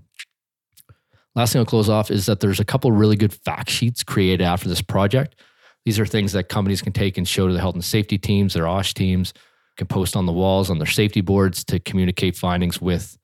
Last 1.35 1.53
thing 1.53 1.61
I'll 1.61 1.67
close 1.67 1.89
off 1.89 2.11
is 2.11 2.27
that 2.27 2.41
there's 2.41 2.61
a 2.61 2.65
couple 2.65 2.93
really 2.93 3.17
good 3.17 3.33
fact 3.33 3.71
sheets 3.71 4.03
created 4.03 4.45
after 4.45 4.69
this 4.69 4.83
project. 4.83 5.37
These 5.85 5.99
are 5.99 6.07
things 6.07 6.33
that 6.33 6.49
companies 6.49 6.83
can 6.83 6.93
take 6.93 7.17
and 7.17 7.27
show 7.27 7.47
to 7.47 7.53
the 7.53 7.61
health 7.61 7.75
and 7.75 7.85
safety 7.85 8.19
teams, 8.19 8.55
their 8.55 8.69
OSH 8.69 8.95
teams, 8.95 9.33
can 9.77 9.87
post 9.87 10.15
on 10.15 10.27
the 10.27 10.33
walls 10.33 10.71
on 10.71 10.79
their 10.79 10.87
safety 10.87 11.23
boards 11.23 11.65
to 11.65 11.81
communicate 11.81 12.37
findings 12.37 12.81
with 12.81 13.19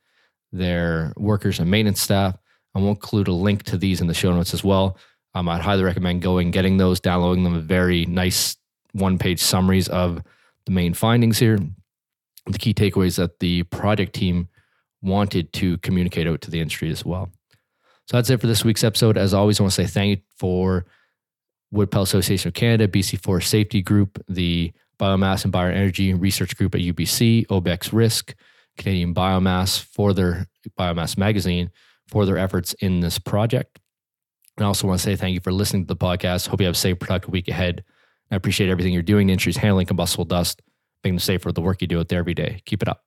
their 0.52 1.12
workers 1.16 1.58
and 1.58 1.70
maintenance 1.70 2.00
staff. 2.00 2.36
I 2.74 2.80
won't 2.80 2.98
include 2.98 3.28
a 3.28 3.32
link 3.32 3.64
to 3.64 3.76
these 3.76 4.00
in 4.00 4.06
the 4.06 4.14
show 4.14 4.32
notes 4.32 4.54
as 4.54 4.64
well. 4.64 4.96
Um, 5.34 5.48
I'd 5.48 5.60
highly 5.60 5.84
recommend 5.84 6.22
going, 6.22 6.50
getting 6.50 6.78
those, 6.78 7.00
downloading 7.00 7.44
them, 7.44 7.54
A 7.54 7.60
very 7.60 8.06
nice 8.06 8.56
one 8.92 9.18
page 9.18 9.40
summaries 9.40 9.88
of 9.88 10.22
the 10.66 10.72
main 10.72 10.94
findings 10.94 11.38
here, 11.38 11.58
the 12.46 12.58
key 12.58 12.74
takeaways 12.74 13.16
that 13.16 13.38
the 13.40 13.62
project 13.64 14.14
team 14.14 14.48
wanted 15.02 15.52
to 15.52 15.78
communicate 15.78 16.26
out 16.26 16.40
to 16.42 16.50
the 16.50 16.60
industry 16.60 16.90
as 16.90 17.04
well. 17.04 17.30
So 18.06 18.16
that's 18.16 18.30
it 18.30 18.40
for 18.40 18.46
this 18.46 18.64
week's 18.64 18.84
episode. 18.84 19.18
As 19.18 19.34
always, 19.34 19.60
I 19.60 19.62
want 19.62 19.74
to 19.74 19.82
say 19.82 19.86
thank 19.86 20.18
you 20.18 20.22
for 20.38 20.86
Wood 21.70 21.94
Association 21.94 22.48
of 22.48 22.54
Canada, 22.54 22.88
BC 22.88 23.20
Forest 23.22 23.50
Safety 23.50 23.82
Group, 23.82 24.22
the 24.28 24.72
Biomass 24.98 25.44
and 25.44 25.52
Bioenergy 25.52 26.18
Research 26.18 26.56
Group 26.56 26.74
at 26.74 26.80
UBC, 26.80 27.46
OBEX 27.48 27.92
Risk, 27.92 28.34
Canadian 28.78 29.14
Biomass 29.14 29.80
for 29.80 30.14
their 30.14 30.46
Biomass 30.78 31.18
magazine 31.18 31.70
for 32.08 32.24
their 32.24 32.38
efforts 32.38 32.72
in 32.74 33.00
this 33.00 33.18
project. 33.18 33.78
And 34.56 34.64
I 34.64 34.68
also 34.68 34.86
want 34.86 34.98
to 34.98 35.04
say 35.04 35.14
thank 35.14 35.34
you 35.34 35.40
for 35.40 35.52
listening 35.52 35.84
to 35.84 35.94
the 35.94 35.96
podcast. 35.96 36.48
Hope 36.48 36.60
you 36.60 36.66
have 36.66 36.74
a 36.74 36.78
safe, 36.78 36.98
productive 36.98 37.30
week 37.30 37.48
ahead. 37.48 37.84
I 38.30 38.36
appreciate 38.36 38.70
everything 38.70 38.92
you're 38.92 39.02
doing 39.02 39.28
to 39.28 39.32
industries 39.32 39.56
handling 39.56 39.86
combustible 39.86 40.24
dust, 40.24 40.62
making 41.02 41.16
them 41.16 41.20
safer 41.20 41.52
the 41.52 41.62
work 41.62 41.80
you 41.80 41.88
do 41.88 42.00
out 42.00 42.08
there 42.08 42.18
every 42.18 42.34
day. 42.34 42.62
Keep 42.64 42.82
it 42.82 42.88
up. 42.88 43.02